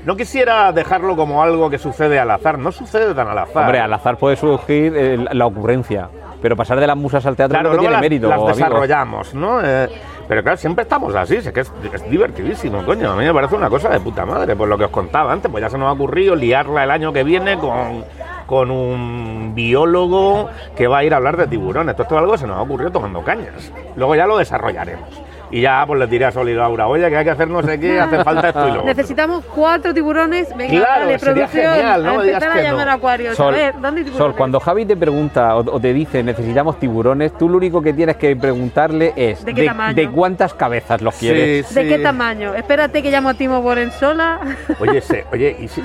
[0.06, 2.58] No quisiera dejarlo como algo que sucede al azar.
[2.58, 3.64] No sucede tan al azar.
[3.64, 6.10] Hombre, al azar puede surgir eh, la ocurrencia,
[6.42, 8.28] pero pasar de las musas al teatro Claro, luego tiene las, mérito.
[8.30, 9.62] las desarrollamos, ¿no?
[9.64, 9.88] Eh,
[10.32, 13.12] pero claro, siempre estamos así, es que es, divertidísimo, coño.
[13.12, 15.52] A mí me parece una cosa de puta madre, por lo que os contaba antes,
[15.52, 18.06] pues ya se nos ha ocurrido liarla el año que viene con,
[18.46, 21.98] con un biólogo que va a ir a hablar de tiburones.
[21.98, 23.74] Todo esto es algo que se nos ha ocurrido tomando cañas.
[23.98, 25.10] Luego ya lo desarrollaremos.
[25.52, 27.62] Y ya pues les diré a Sol y Laura, oye, que hay que hacer no
[27.62, 28.86] sé qué, hace falta esto y lo otro.
[28.86, 30.48] Necesitamos cuatro tiburones.
[30.56, 31.74] Venga, Claro, dale, sería producción.
[31.76, 32.62] genial, no a empezar a no.
[32.62, 33.36] llamar a acuarios.
[33.38, 34.18] Sol, a ver, ¿dónde hay tiburones?
[34.18, 37.94] Sol, cuando Javi te pregunta o, o te dice necesitamos tiburones, tú lo único que
[37.94, 39.96] tienes que preguntarle es ¿De qué tamaño?
[39.96, 41.74] de cuántas cabezas los Sí, quieres.
[41.76, 42.54] ¿De qué tamaño?
[42.56, 44.40] Espérate que llamo a Timo Borensola.
[44.80, 45.84] Oye, se- oye, y si,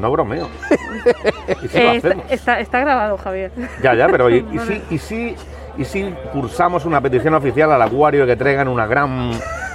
[0.00, 0.48] no bromeo.
[1.62, 3.52] ¿Y si lo está, está- está grabado, Javier.
[3.82, 4.82] Ya, ya, pero ¿y, y Vale.
[4.88, 5.36] si, y, si,
[5.78, 9.30] y si cursamos una petición oficial al acuario que traigan una gran,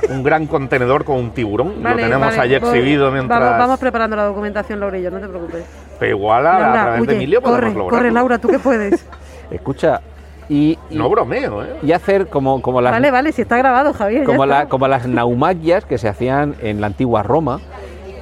[0.10, 1.82] un gran contenedor con un tiburón?
[1.84, 3.40] lo tenemos vale, allí voy- exhibido mientras...
[3.40, 5.64] Vamos, vamos preparando la documentación, yo, no te preocupes.
[6.00, 7.90] Pero igual a, través de Emilio podemos corre, lograrlo.
[7.98, 9.06] corre, Laura, tú que puedes.
[9.52, 10.02] Escucha,
[10.50, 11.76] y, y- No bromeo, ¿eh?
[11.84, 14.24] y hacer como, como las Vale, vale, si está grabado, Javier.
[14.24, 17.60] como, la- como las naumaquias que se hacían en la antigua Roma,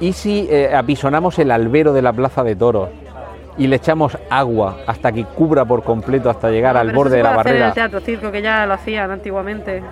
[0.00, 2.88] y si eh, apisonamos el albero de la plaza de toros
[3.58, 7.04] y le echamos agua hasta que cubra por completo hasta llegar No, al pero eso
[7.04, 7.68] borde de la barrera.
[7.68, 9.82] el teatro circo, que ya lo hacían antiguamente.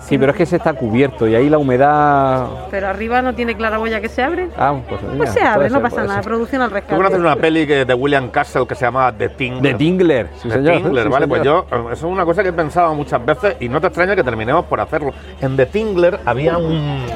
[0.00, 2.46] Sí, pero es que se está cubierto y ahí la humedad.
[2.72, 4.48] Pero arriba no tiene claraboya que se abre.
[4.58, 6.14] Ah, pues, Pues mira, se abre, puede no ser, pasa nada.
[6.16, 6.24] ser.
[6.24, 6.96] Producción al Tú rescate.
[6.96, 9.62] conoces una peli que, de William Castle que se llama The Thing.
[9.62, 10.76] De Tingler, sí, The señor.
[10.78, 11.28] Tingler, Sí, ¿vale?
[11.28, 11.66] Pues señor.
[11.70, 14.24] yo, eso es una cosa que he pensado muchas veces y no te extraña que
[14.24, 15.12] terminemos por hacerlo.
[15.40, 17.06] En The Tingler había un,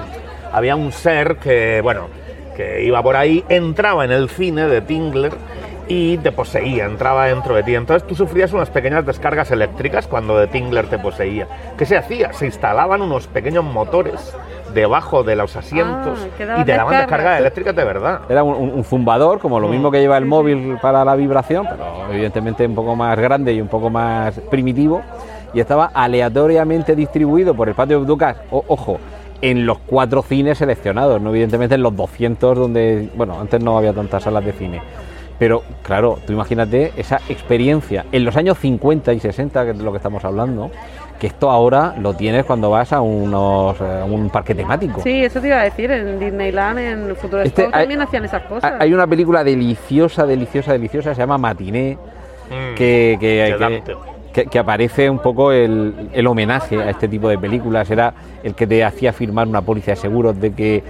[0.53, 2.03] había un ser que, bueno,
[2.57, 5.33] que iba por ahí, entraba en el cine de Tingler
[5.89, 7.75] y te poseía, entraba dentro de ti.
[7.75, 11.47] Entonces tú sufrías unas pequeñas descargas eléctricas cuando The Tingler te poseía.
[11.79, 12.33] ¿Qué se hacía?
[12.33, 14.35] Se instalaban unos pequeños motores
[14.75, 17.39] debajo de los asientos Ah, y te daban descargas.
[17.41, 18.21] eléctricas de verdad.
[18.29, 21.67] Era un, un- un zumbador, como lo mismo que lleva el móvil para la vibración,
[21.71, 25.03] pero evidentemente un poco más grande y un poco más primitivo.
[25.55, 28.99] Y estaba aleatoriamente distribuido por el patio de Ducas, o- ojo,
[29.43, 33.93] en los cuatro cines seleccionados, no evidentemente en los 200 donde, bueno, antes no había
[33.93, 34.81] tantas salas de cine.
[35.39, 39.85] Pero claro, tú imagínate esa experiencia en los años 50 y 60, que es de
[39.85, 40.71] lo que estamos hablando,
[41.21, 45.01] que esto ahora lo tienes cuando vas a, unos, eh, a un parque temático.
[45.03, 45.91] Sí, eso te iba a decir.
[45.91, 48.73] En Disneyland, en Futuro Este, hay- también hacían esas cosas.
[48.79, 51.99] Hay una película deliciosa, deliciosa, deliciosa, se llama Matiné,
[52.49, 52.75] Mm.
[52.77, 53.95] que, que, que-.
[54.45, 57.91] Que- aparece un poco el, el homenaje a este tipo de películas.
[57.91, 58.13] Era
[58.43, 60.83] el que te hacía firmar una póliza de seguros de que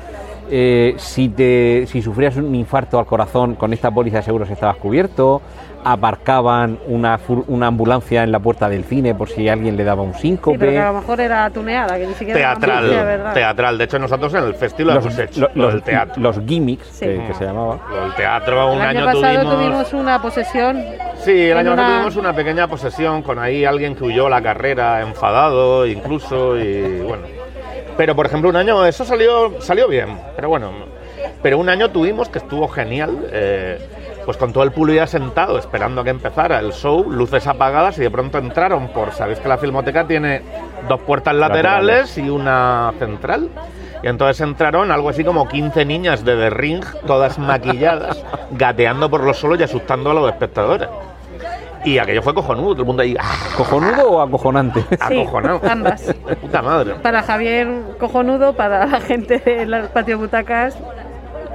[0.51, 4.77] eh, si, te, si sufrías un infarto al corazón, con esta póliza de seguros estabas
[4.77, 5.41] cubierto.
[5.89, 10.03] Aparcaban una, fur- una ambulancia en la puerta del cine por si alguien le daba
[10.03, 10.79] un Sí, pero que síncope.
[10.81, 13.35] a lo mejor era tuneada, que ni siquiera era Teatral, ambulancia, ¿verdad?
[13.35, 13.79] teatral.
[13.79, 16.21] De hecho, nosotros en el festival los, hemos hecho lo- lo los- del teatro.
[16.23, 17.07] los gimmicks, Sí.
[17.07, 17.79] que, que se llamaba.
[18.03, 19.55] Del teatro, un El año, año, pasado tuvimos...
[19.57, 19.93] tuvimos...
[19.95, 20.85] una posesión.
[21.19, 24.43] Sí, el año pasado una- tuvimos una pequeña posesión con ahí alguien que huyó la
[24.43, 27.23] carrera enfadado incluso y bueno.
[27.97, 30.71] Pero por ejemplo un año eso salió salió bien, pero bueno.
[31.43, 33.79] Pero un año tuvimos que estuvo genial, eh,
[34.27, 37.97] pues con todo el pueblo ya sentado esperando a que empezara el show, luces apagadas
[37.99, 40.43] y de pronto entraron por, sabéis que la filmoteca tiene
[40.89, 43.49] dos puertas laterales y una central.
[44.03, 49.23] Y entonces entraron algo así como 15 niñas de The Ring, todas maquilladas, gateando por
[49.23, 50.89] los suelos y asustando a los espectadores.
[51.85, 53.37] Y aquello fue cojonudo, todo el mundo ahí ¡ah!
[53.57, 54.85] ¿Cojonudo o acojonante?
[55.09, 55.61] Sí, acojonado.
[55.71, 56.07] ambas.
[56.07, 56.95] De puta madre.
[56.97, 57.69] Para Javier,
[58.01, 60.77] cojonudo, para la gente del patio butacas.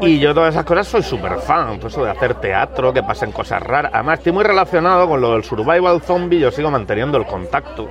[0.02, 3.32] Y yo todas esas cosas soy súper fan, pues eso de hacer teatro, que pasen
[3.32, 3.92] cosas raras.
[3.94, 7.88] Además estoy muy relacionado con lo del survival zombie, yo sigo manteniendo el contacto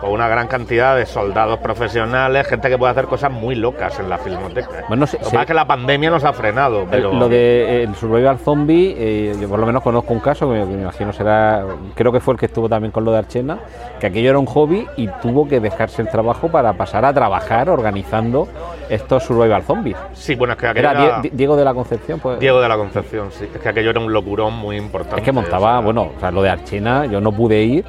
[0.00, 4.08] con una gran cantidad de soldados profesionales, gente que puede hacer cosas muy locas en
[4.08, 4.84] la filmoteca.
[4.88, 7.12] Bueno, se- lo que se- que la pandemia nos ha frenado, pero...
[7.12, 10.60] Lo de el Survival Zombie, eh, yo por lo menos conozco un caso que me,
[10.66, 13.58] que me imagino será, creo que fue el que estuvo también con lo de Archena,
[13.98, 17.68] que aquello era un hobby y tuvo que dejarse el trabajo para pasar a trabajar
[17.68, 18.48] organizando
[18.88, 19.96] estos Survival Zombies.
[20.14, 21.20] Sí, bueno, es que aquello Era era...
[21.22, 22.38] Die- Diego de la Concepción, pues.
[22.40, 23.48] Diego de la Concepción, sí.
[23.54, 25.16] Es que aquello era un locurón muy importante.
[25.20, 27.84] Es que montaba, o sea, bueno, o sea, lo de Archena, yo no pude ir,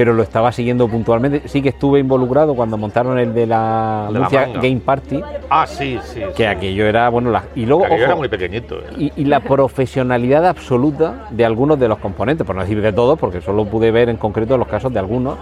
[0.00, 1.42] pero lo estaba siguiendo puntualmente.
[1.46, 4.48] Sí que estuve involucrado cuando montaron el de la De Murcia.
[4.54, 5.20] Game Party,
[5.50, 6.22] Ah, sí, sí.
[6.34, 8.76] que aquello era, bueno, la- y luego, ojo, era muy pequeñito.
[8.78, 8.84] eh.
[8.96, 13.18] y, y la profesionalidad absoluta de algunos de los componentes, por no decir de todos,
[13.18, 15.36] porque solo pude ver en concreto los casos de algunos.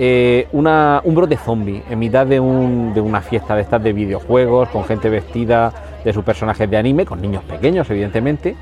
[0.00, 3.92] eh, una, un brote zombie en mitad de, un- de una fiesta de estas de
[3.92, 5.72] videojuegos, con gente vestida
[6.04, 8.54] de sus personajes de anime, con niños pequeños, evidentemente,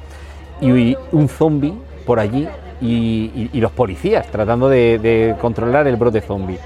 [0.62, 1.74] y un zombie
[2.06, 2.48] por allí
[2.80, 2.86] y,
[3.34, 6.58] y- y los policías tratando de, de controlar el brote zombie.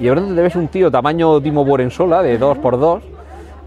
[0.00, 3.00] y de pronto te ves un tío tamaño Timo Borensola, de 2x2,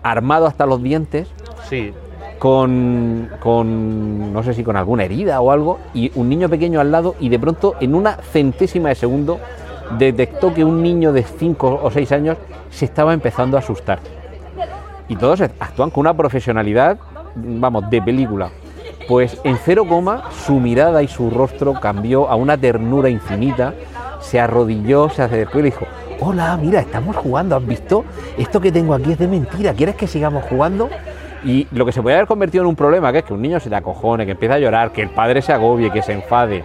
[0.03, 1.27] armado hasta los dientes,
[1.69, 1.93] Sí.
[2.39, 6.91] con, con, no sé si con alguna herida o algo, y un niño pequeño al
[6.91, 9.39] lado, y de pronto en una centésima de segundo
[9.97, 12.37] detectó que un niño de 5 o 6 años
[12.69, 13.99] se estaba empezando a asustar.
[15.07, 16.97] Y todos actúan con una profesionalidad,
[17.35, 18.49] vamos, de película.
[19.07, 23.73] Pues en cero coma su mirada y su rostro cambió a una ternura infinita,
[24.19, 25.85] se arrodilló, se acercó y le dijo,
[26.19, 28.03] hola, mira, estamos jugando, ¿has visto?
[28.37, 30.89] Esto que tengo aquí es de mentira, ¿quieres que sigamos jugando?
[31.43, 33.59] Y lo que se puede haber convertido en un problema, que es que un niño
[33.59, 36.63] se te acojone, que empiece a llorar, que el padre se agobie, que se enfade,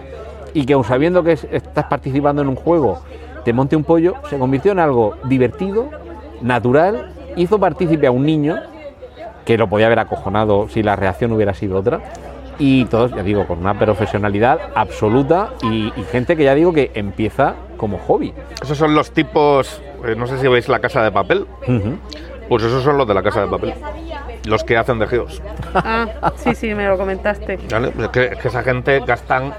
[0.55, 2.99] y que aun sabiendo que es- estás participando en un juego,
[3.45, 5.85] te monte un pollo, se convirtió en algo divertido,
[6.41, 8.55] natural, hizo partícipe a un niño,
[9.45, 11.99] que lo podía haber acojonado si la reacción hubiera sido otra,
[12.61, 16.91] y todos, ya digo, con una profesionalidad absoluta y, y gente que ya digo que
[16.93, 18.35] empieza como hobby.
[18.61, 21.47] Esos son los tipos, eh, no sé si veis la casa de papel,
[22.47, 23.73] pues esos son los de la casa de papel.
[24.45, 25.41] Los que hacen de geos.
[25.73, 27.57] Ah, sí, sí, me lo comentaste.
[27.71, 27.91] ¿vale?
[27.99, 29.53] Es, que, es que esa gente gastan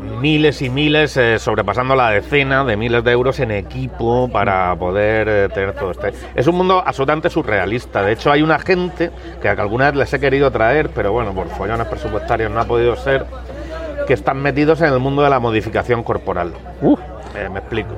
[0.00, 5.28] miles y miles, eh, sobrepasando la decena de miles de euros en equipo para poder
[5.28, 6.08] eh, tener todo esto.
[6.34, 8.02] Es un mundo absolutamente surrealista.
[8.02, 11.48] De hecho, hay una gente que alguna vez les he querido traer, pero bueno, por
[11.48, 13.26] follones presupuestarios no ha podido ser,
[14.06, 16.52] que están metidos en el mundo de la modificación corporal.
[16.82, 16.98] Uf,
[17.36, 17.94] Eh, me explico.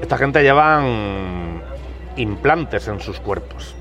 [0.00, 1.60] Esta gente llevan
[2.16, 3.74] implantes en sus cuerpos,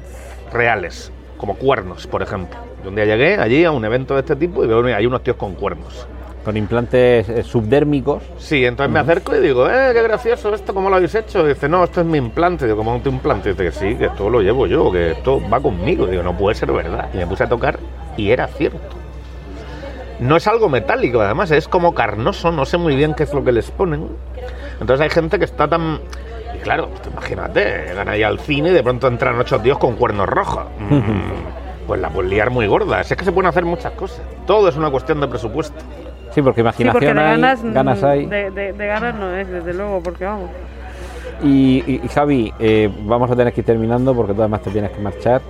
[0.52, 2.60] reales, como cuernos, por ejemplo.
[2.84, 5.24] Yo un día llegué allí a un evento de este tipo y veo hay unos
[5.24, 6.06] tíos con cuernos.
[6.44, 8.24] Con implantes eh, subdérmicos.
[8.38, 11.46] Sí, entonces me acerco y digo, eh, qué gracioso esto, ¿cómo lo habéis hecho?
[11.46, 12.66] Y dice, no, esto es mi implante.
[12.66, 13.52] Digo, ¿cómo un implante?
[13.52, 16.06] Y dice, sí, que esto lo llevo yo, que esto va conmigo.
[16.06, 17.10] Digo, no puede ser verdad.
[17.14, 17.80] Y me puse a tocar
[18.18, 18.80] y era cierto.
[20.20, 23.44] No es algo metálico, además, es como carnoso, no sé muy bien qué es lo
[23.44, 24.08] que les ponen.
[24.80, 26.00] Entonces hay gente que está tan...
[26.56, 29.96] Y claro, pues, imagínate, llegan ahí al cine y de pronto entran ocho tíos con
[29.96, 30.66] cuernos rojos.
[30.80, 33.02] Mm, pues la puedes liar muy gorda.
[33.02, 34.22] Es que se pueden hacer muchas cosas.
[34.46, 35.84] Todo es una cuestión de presupuesto.
[36.34, 38.26] Sí, porque Sí, imaginación porque de hay, ganas, mm, ganas hay.
[38.26, 40.50] De, de- de ganas no es, desde luego, porque vamos.
[41.44, 44.72] Y, y- y Javi, eh, vamos a tener que ir terminando porque tú además te
[44.72, 45.42] tienes que marchar.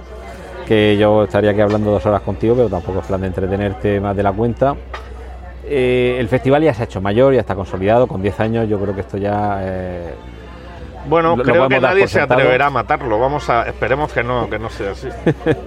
[0.67, 4.15] Que yo estaría aquí hablando dos horas contigo, pero tampoco es plan de entretenerte más
[4.15, 4.75] de la cuenta.
[5.65, 8.79] Eh, el festival ya se ha hecho mayor, ya está consolidado, con 10 años yo
[8.79, 9.59] creo que esto ya...
[9.61, 10.13] eh,
[11.07, 13.19] Bueno, Lo- lo creo que nadie se atreverá a matarlo.
[13.19, 13.63] Vamos a...
[13.67, 15.07] Esperemos que no, que no sea así.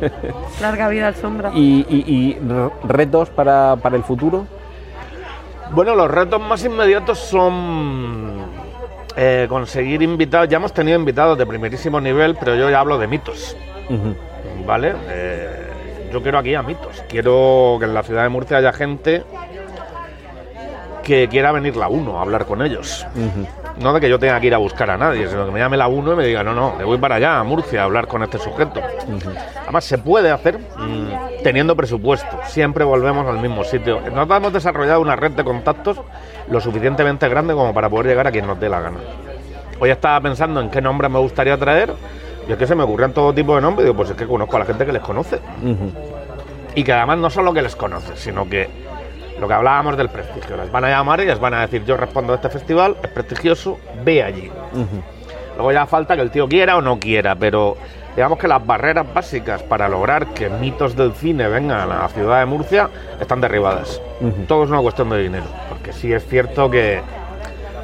[0.61, 1.51] Larga vida al sombra.
[1.55, 2.39] y, y-
[2.87, 4.47] retos para, para el futuro.
[5.71, 8.47] Bueno, los retos más inmediatos son
[9.17, 10.49] eh, conseguir invitados.
[10.49, 13.57] Ya hemos tenido invitados de primerísimo nivel, pero yo ya hablo de mitos.
[14.67, 14.95] ¿vale?
[15.09, 17.03] Eh, yo quiero aquí a mitos.
[17.09, 19.25] Quiero que en la ciudad de Murcia haya gente
[21.07, 23.07] que quiera venir la 1 a hablar con ellos.
[23.15, 23.47] Ujú.
[23.81, 25.77] No de que yo tenga que ir a buscar a nadie, sino que me llame
[25.77, 28.09] la 1 y me diga, no, no, me voy para allá, a Murcia, a hablar
[28.09, 28.81] con este sujeto.
[29.63, 32.41] Además, se puede hacer mm, teniendo presupuesto.
[32.47, 34.01] Siempre volvemos al mismo sitio.
[34.01, 36.01] Nosotros hemos desarrollado una red de contactos
[36.51, 38.99] lo suficientemente grande como para poder llegar a quien nos dé la gana.
[39.79, 41.93] Hoy estaba pensando en qué nombre me gustaría traer
[42.49, 43.85] y es que se me ocurrían todo tipo de nombres.
[43.85, 45.39] Digo, pues es que conozco a la gente que les conoce.
[46.75, 48.86] Y que además no solo que les conoce, sino que
[49.41, 50.57] lo que hablábamos del prestigio.
[50.57, 53.11] Les van a llamar y les van a decir, yo respondo a este festival, es
[53.11, 54.51] prestigioso, ve allí.
[55.57, 57.77] Luego ya falta que el tío quiera o no quiera, pero
[58.15, 62.41] digamos que las barreras básicas para lograr que mitos del cine vengan a la ciudad
[62.41, 62.89] de Murcia
[63.21, 64.01] están derribadas.
[64.49, 67.01] Todo es una cuestión de dinero, porque sí es cierto que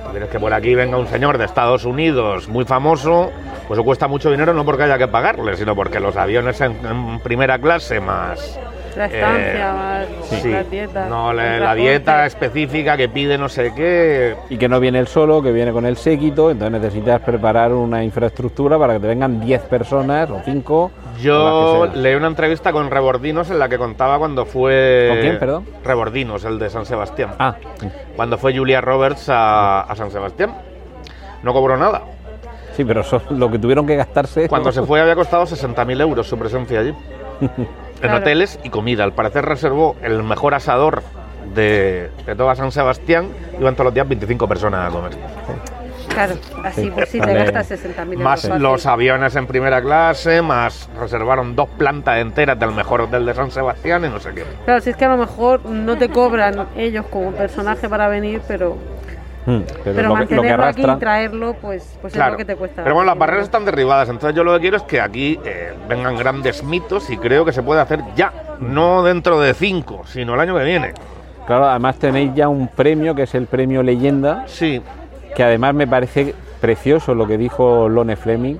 [0.04, 3.30] tú quieres que por aquí venga un señor de Estados Unidos muy famoso,
[3.68, 6.72] pues eso cuesta mucho dinero no porque haya que pagarle, sino porque los aviones en,
[6.84, 8.58] en primera clase más
[8.96, 11.06] La estancia, eh, sí, la dieta.
[11.06, 15.06] no, el la, dieta específica que pide no sé qué, Y que no viene él
[15.06, 19.40] solo, que viene con el séquito, entonces necesitas preparar una infraestructura para que te vengan
[19.40, 20.90] 10 personas o 5.
[21.20, 25.06] Yo leí una entrevista con Rebordinos en la que contaba cuando fue.
[25.10, 25.66] ¿Con quién, perdón?
[25.84, 27.30] Rebordinos, el de San Sebastián.
[27.38, 27.56] Ah,
[28.16, 30.54] Cuando fue Julia Roberts a, a San Sebastián.
[31.42, 32.02] No cobró nada.
[32.76, 34.48] sí, pero eso, lo que tuvieron que gastarse.
[34.48, 36.94] Cuando se fue había costado 60.000 euros su presencia allí.
[38.02, 39.04] En hoteles y comida.
[39.04, 41.02] Al parecer reservó el mejor asador
[41.54, 43.28] de, de toda San Sebastián.
[43.58, 45.12] Iban todos los días 25 personas a comer.
[46.08, 46.34] Claro,
[46.64, 48.20] así pues sí te gastas 60.000 euros.
[48.20, 53.34] Más los aviones en primera clase, más reservaron dos plantas enteras del mejor hotel de
[53.34, 54.44] San Sebastián y no sé qué.
[54.64, 58.42] Claro, si es que a lo mejor no te cobran ellos como personaje para venir,
[58.46, 58.76] pero,
[59.44, 62.28] Mm, pero, pero lo, que, lo que mantenerlo aquí y traerlo, pues, pues Claro.
[62.28, 62.82] es lo que te cuesta.
[62.84, 65.72] Pero bueno, las barreras están derribadas, entonces yo lo que quiero es que aquí eh,
[65.88, 70.34] vengan grandes mitos y creo que se puede hacer ya, no dentro de cinco, sino
[70.34, 70.92] el año que viene.
[71.46, 74.80] Claro, además tenéis ya un premio que es el premio Leyenda, Sí,
[75.34, 78.56] que además me parece precioso lo que dijo Lone Fleming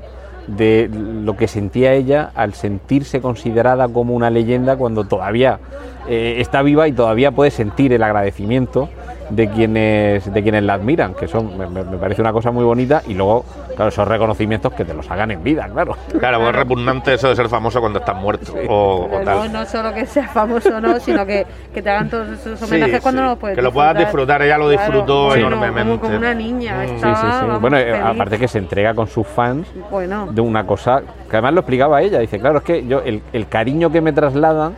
[0.48, 5.60] de lo que sentía ella al sentirse considerada como una leyenda cuando todavía
[6.08, 8.88] eh, está viva y todavía puede sentir el agradecimiento
[9.34, 13.02] de quienes de quienes la admiran, que son me, me parece una cosa muy bonita
[13.06, 15.96] y luego claro esos reconocimientos que te los hagan en vida, claro.
[16.18, 19.52] Claro, pues es repugnante eso de ser famoso cuando estás muerto o, o Pero tal.
[19.52, 22.64] no, no solo que seas famoso no, sino que, que te hagan todos esos Sí,
[22.66, 23.24] homenajes cuando sí.
[23.24, 25.82] no lo puedes Que lo puedas disfrutar, ella lo disfrutó Claro, enormemente.
[25.90, 26.82] Como, como una niña.
[26.82, 26.88] Mm.
[26.88, 27.46] Sí, estaba, sí, sí.
[27.46, 28.04] vamos, Bueno, eh, feliz.
[28.04, 32.02] aparte que se entrega con sus fans Bueno, de una cosa que además lo explicaba
[32.02, 32.18] ella.
[32.18, 34.74] Dice, claro, es que yo el, el cariño que me trasladan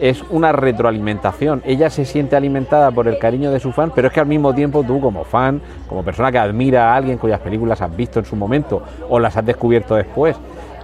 [0.00, 1.62] es una retroalimentación.
[1.64, 4.54] Ella se siente alimentada por el cariño de su fan, pero es que al mismo
[4.54, 8.24] tiempo tú como fan, como persona que admira a alguien cuyas películas has visto en
[8.24, 10.36] su momento o las has descubierto después,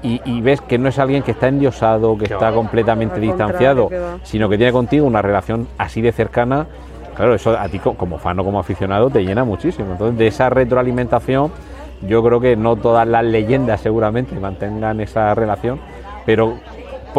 [0.02, 3.88] y, y ves que no es alguien que está endiosado, que está completamente distanciado,
[4.22, 6.66] sino que tiene contigo una relación así de cercana,
[7.16, 9.92] claro, eso a ti co- como fan o como aficionado te llena muchísimo.
[9.92, 11.50] Entonces, de esa retroalimentación,
[12.06, 15.78] yo creo que no todas las leyendas seguramente mantengan esa relación,
[16.26, 16.54] pero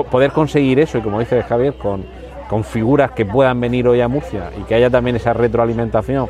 [0.03, 2.05] poder conseguir eso, y como dice Javier, con,
[2.49, 6.29] con figuras que puedan venir hoy a Murcia y que haya también esa retroalimentación,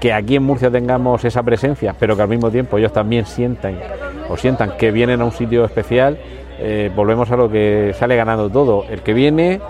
[0.00, 3.78] que aquí en Murcia tengamos esa presencia, pero que al mismo tiempo ellos también sientan
[4.28, 6.18] o sientan que vienen a un sitio especial,
[6.60, 9.60] eh, volvemos a lo que sale ganando todo, el que viene,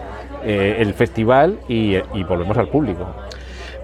[0.45, 3.07] eh, el festival y, volvemos al público.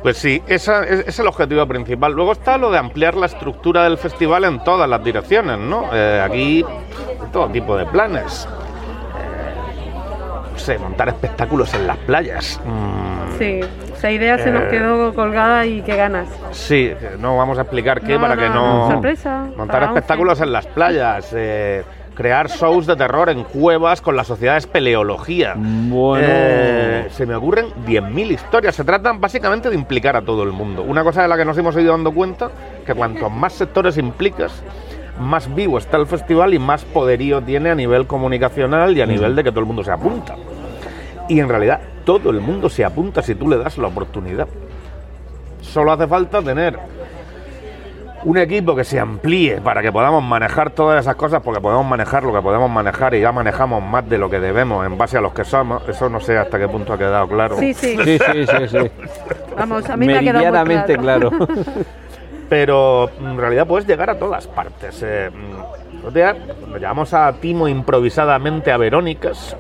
[0.03, 2.13] Pues sí, esa es, el objetivo principal.
[2.13, 5.89] Luego está lo de ampliar la estructura del festival en todas las direcciones, ¿no?
[5.93, 6.65] Eh, aquí
[7.33, 8.47] todo tipo de planes.
[10.55, 12.61] No sé, montar espectáculos en las playas.
[12.65, 13.61] Mm, sí,
[13.93, 16.29] esa idea se nos Eh, quedó colgada y qué ganas.
[16.53, 20.53] Sí, no vamos a explicar qué No, para no, que no, sorpresa, Montar espectáculos en
[20.53, 21.83] las playas, eh,
[22.15, 25.55] crear shows de terror en cuevas con la sociedad espeleología.
[25.57, 26.25] Bueno.
[26.25, 28.77] Eh, se me ocurren 10.000 historias.
[28.77, 30.83] Se tratan básicamente de implicar a todo el mundo.
[30.83, 32.49] Una cosa de la que nos hemos ido dando cuenta,
[32.87, 34.63] que cuantos más sectores implicas,
[35.21, 39.37] más vivo está el festival y más poderío tiene a nivel comunicacional y a nivel
[39.37, 40.35] de que todo el mundo se apunta.
[41.29, 44.47] Y en realidad todo el mundo se apunta si tú le das la oportunidad.
[45.61, 46.79] Solo hace falta tener
[48.25, 52.23] un equipo que se amplíe para que podamos manejar todas esas cosas, porque podemos manejar
[52.23, 55.21] lo que podemos manejar y ya manejamos más de lo que debemos en base a
[55.21, 55.87] los que somos.
[55.89, 57.59] Eso no sé hasta qué punto ha quedado claro.
[57.59, 58.91] Sí, sí, Sí, sí, sí, sí.
[59.57, 61.31] vamos, a mí me ha quedado muy claro.
[61.31, 61.31] claro.
[62.49, 65.03] Pero en realidad puedes llegar a todas partes.
[65.03, 66.03] Eh, mm,
[66.61, 69.57] cuando llamamos a Timo improvisadamente a Verónicas,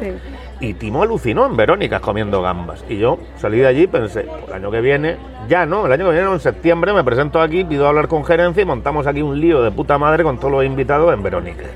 [0.00, 0.12] Sí.
[0.60, 2.84] y Timo alucinó en Verónicas comiendo gambas.
[2.88, 5.16] Y yo salí de allí y pensé, "Pues el año que viene,
[5.48, 8.62] ya no, el año que viene, en septiembre, me presento aquí, pido hablar con gerencia
[8.62, 11.66] y montamos aquí un lío de puta madre con todos los invitados en Verónicas.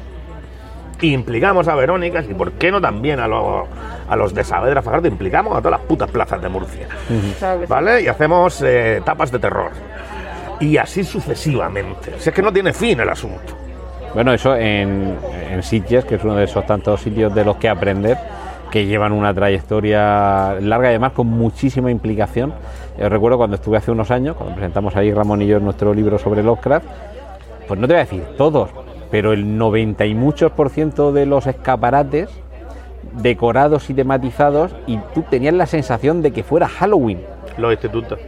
[1.03, 3.67] Implicamos a Verónicas, y por qué no también a, los
[4.09, 6.87] a los de Saavedra Fajardo, implicamos a todas las putas plazas de Murcia.
[7.69, 8.03] ¿Vale?
[8.03, 9.73] Y hacemos eh, tapas de terror.
[10.61, 12.15] Y así sucesivamente.
[12.19, 13.57] Si es que no tiene fin el asunto.
[14.15, 15.17] Bueno, eso en,
[15.51, 18.17] en Sitges, que es uno de esos tantos sitios de los que aprender,
[18.71, 22.55] que llevan una trayectoria larga y además con muchísima implicación.
[22.99, 26.19] Yo recuerdo cuando estuve hace unos años, cuando presentamos ahí Ramón y yo nuestro libro
[26.19, 26.87] sobre Lovecraft,
[27.67, 28.71] pues no te voy a decir todos,
[29.13, 32.29] pero el 90 y muchos por ciento de los escaparates
[33.13, 37.21] decorados y tematizados y tú tenías la sensación de que fuera Halloween.
[37.59, 38.19] Los institutos.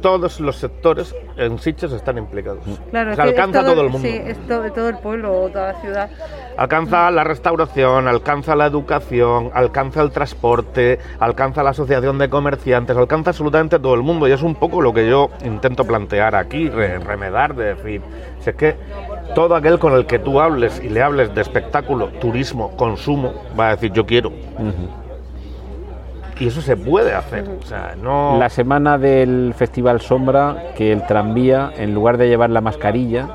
[0.00, 2.60] Todos los sectores en Sitges están implicados.
[2.90, 4.06] Claro, O sea, alcanza todo el mundo.
[4.06, 6.10] Sí, es todo, todo el pueblo o toda la ciudad.
[6.56, 13.30] Alcanza la restauración, alcanza la educación, alcanza el transporte, alcanza la asociación de comerciantes, alcanza
[13.30, 14.28] absolutamente todo el mundo.
[14.28, 18.00] Y es un poco lo que yo intento plantear aquí, re- remedar, de decir,
[18.40, 18.76] si es que
[19.34, 23.68] todo aquel con el que tú hables y le hables de espectáculo, turismo, consumo, va
[23.68, 24.32] a decir yo quiero.
[26.38, 27.48] Y eso se puede hacer.
[27.48, 28.36] O sea, no.
[28.38, 33.28] La semana del Festival Sombra, que el tranvía, en lugar de llevar la mascarilla,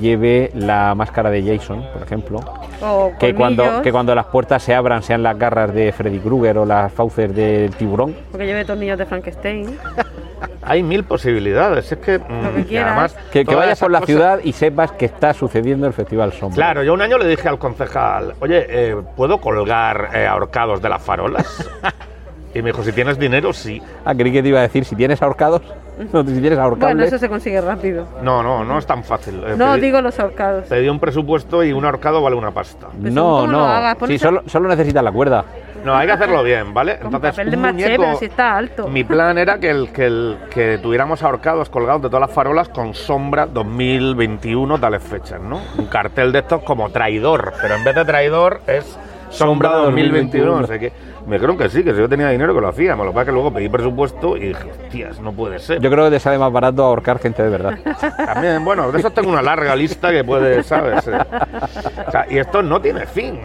[0.00, 2.40] lleve la máscara de Jason, por ejemplo.
[2.80, 6.58] O Que cuando, que cuando las puertas se abran sean las garras de Freddy Krueger
[6.58, 8.14] o las fauces del tiburón.
[8.30, 9.76] Porque lleve tornillos de Frankenstein.
[10.62, 11.90] Hay mil posibilidades.
[11.92, 12.18] Es que.
[12.18, 15.92] mm, que además, Que, vayas por la cosas- ciudad y sepas que está sucediendo el
[15.92, 16.56] Festival Sombra.
[16.56, 20.88] Claro, yo un año le dije al concejal, oye, eh, ¿puedo colgar eh, ahorcados de
[20.88, 21.68] las farolas?
[22.54, 23.80] y me dijo, si tienes dinero, sí.
[24.04, 25.62] Ah, creí que te iba a decir, si tienes ahorcados,
[26.12, 26.96] no, si tienes ahorcables.
[26.96, 28.06] Bueno, eso se consigue rápido.
[28.22, 29.42] No, no, no es tan fácil.
[29.46, 30.66] Eh, No pedí, digo los ahorcados.
[30.66, 32.88] pedí un presupuesto y un ahorcado vale una pasta.
[33.00, 33.64] Pues no, ¿cómo lo no.
[33.66, 33.96] hagas?
[34.06, 35.44] Sí, solo, solo necesitas la cuerda.
[35.84, 36.98] No, hay que hacerlo bien, ¿vale?
[36.98, 38.88] Con papel de un maché, muñeco- pero si está alto.
[38.88, 42.68] Mi plan era que, el, que, el, que tuviéramos ahorcados colgados de todas las farolas
[42.68, 45.60] con sombra 2021, tales fechas, ¿no?
[45.78, 48.84] Un cartel de estos como traidor, pero en vez de traidor es
[49.30, 50.92] Sombra Sombra 2021, no sé qué.
[51.26, 52.96] Me creo que sí, que si yo tenía dinero que lo hacía.
[52.96, 55.78] Me lo que pasa es que luego pedí presupuesto y dije, hostias, no puede ser.
[55.82, 57.78] Yo creo que te sale más barato ahorcar gente de verdad.
[58.16, 61.06] También, bueno, de eso tengo una larga lista que puede, ¿sabes?
[61.06, 61.12] Eh,
[62.06, 63.38] o sea, y esto no tiene fin.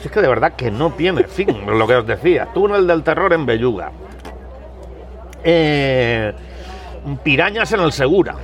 [0.00, 2.48] Si es que de verdad que no tiene fin, lo que os decía.
[2.52, 3.90] Túnel del terror en Belluga.
[5.44, 6.32] Eh,
[7.22, 8.34] pirañas en el Segura.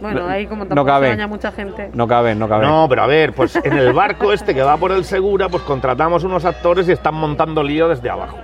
[0.00, 1.06] Bueno, No- ahí como no tampoco cabe.
[1.08, 1.90] se baña mucha gente.
[1.92, 2.68] No caben, no caben.
[2.68, 5.62] No, pero a ver, pues en el barco este que va por el Segura, pues
[5.64, 8.38] contratamos unos actores y están montando lío desde abajo.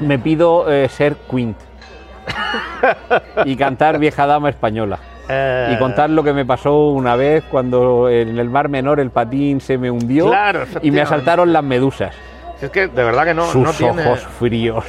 [0.00, 1.58] Me pido eh, ser Quint.
[3.44, 4.98] y cantar Vieja Dama Española.
[5.32, 9.10] Eh, Y contar lo que me pasó una vez cuando en el Mar Menor el
[9.10, 12.14] patín se me hundió Claro, y me asaltaron las medusas.
[12.62, 14.84] Si es que de verdad que no, Sus no tiene, ojos fríos.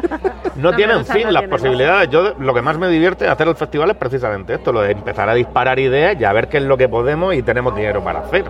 [0.54, 2.08] no tienen fin no las tiene posibilidades.
[2.10, 4.92] Yo lo que más me divierte de hacer el festival es precisamente esto, lo de
[4.92, 8.04] empezar a disparar ideas y a ver qué es lo que podemos y tenemos dinero
[8.04, 8.44] para hacer.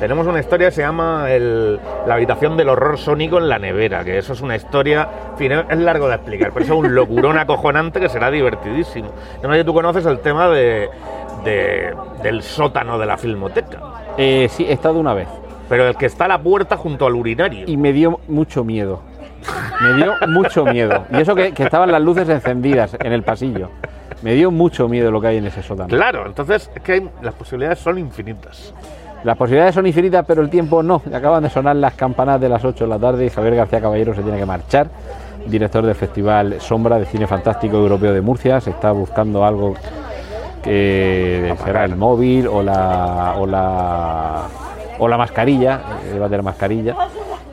[0.00, 4.02] Tenemos una historia que se llama el- La habitación del horror sónico en la nevera,
[4.04, 6.94] que eso es una historia, en fin, es largo de explicar, pero eso es un
[6.94, 9.10] locurón acojonante que será divertidísimo.
[9.42, 10.88] Yo no sé si tú conoces el tema de,
[11.44, 13.80] de- del sótano de la filmoteca,
[14.16, 15.28] Eh, sí, he estado una vez
[15.68, 17.64] pero el que está a la puerta junto al urinario.
[17.66, 19.00] y me dio mucho miedo.
[19.82, 21.04] Me dio mucho miedo.
[21.12, 23.70] Y eso que, que estaban las luces encendidas en el pasillo.
[24.22, 25.88] Me dio mucho miedo lo que hay en ese sótano.
[25.88, 28.72] Claro, entonces es que hay- las posibilidades son infinitas.
[29.22, 31.02] Las posibilidades son infinitas, pero el tiempo no.
[31.12, 34.14] Acaban de sonar las campanas de las 8 de la tarde y Javier García Caballero
[34.14, 34.86] se tiene que marchar.
[35.46, 38.60] Director del Festival Sombra de Cine Fantástico Europeo de Murcia.
[38.62, 39.74] Se está buscando algo
[40.62, 44.42] que será el móvil o la, o la,
[44.98, 46.96] o la mascarilla, el debate de la mascarilla.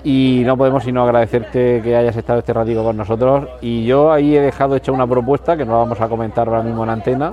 [0.03, 3.47] Y no podemos sino agradecerte que hayas estado este ratico con nosotros.
[3.61, 6.83] Y yo ahí he dejado hecha una propuesta que no vamos a comentar ahora mismo
[6.83, 7.31] en antena,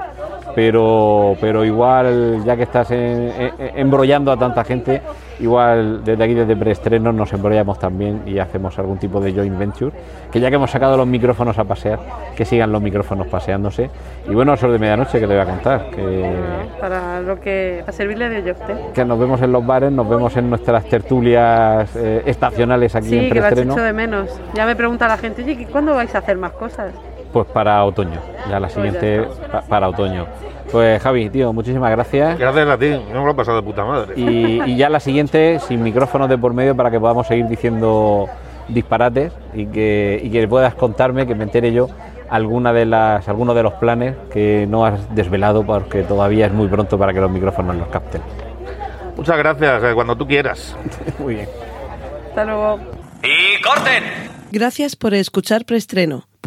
[0.54, 5.00] pero, pero igual, ya que estás en- en- embrollando a tanta gente,
[5.40, 9.92] igual desde aquí, desde preestrenos, nos embrollamos también y hacemos algún tipo de joint venture.
[10.32, 11.98] Que ya que hemos sacado los micrófonos a pasear,
[12.36, 13.88] que sigan los micrófonos paseándose.
[14.28, 16.34] Y bueno, eso de medianoche que te voy a contar, que,
[16.80, 18.74] Para lo que para servirle de yo usted.
[18.92, 23.24] que nos vemos en los bares, nos vemos en nuestras tertulias eh, estacionales aquí en
[23.24, 23.72] Sí, que has preestreno.
[23.74, 24.40] hecho de menos.
[24.54, 26.92] Ya me pregunta la gente, oye, ¿y ¿cuándo vais a hacer más cosas?
[27.32, 29.22] Pues para otoño, ya la siguiente
[29.52, 30.26] pa- para otoño.
[30.72, 32.38] Pues Javi, tío, muchísimas gracias.
[32.38, 34.14] Gracias a ti, yo me lo he pasado de puta madre.
[34.16, 38.26] Y, y ya la siguiente, sin micrófonos de por medio, para que podamos seguir diciendo
[38.68, 41.88] disparates y que, y que puedas contarme, que me entere yo,
[42.28, 46.68] alguna de las, algunos de los planes que no has desvelado porque todavía es muy
[46.68, 48.20] pronto para que los micrófonos los capten.
[49.16, 50.76] Muchas gracias, eh, cuando tú quieras.
[51.18, 51.48] Muy bien.
[52.28, 52.78] Hasta luego.
[53.22, 54.04] ¡Y corten!
[54.52, 56.24] Gracias por escuchar Preestreno.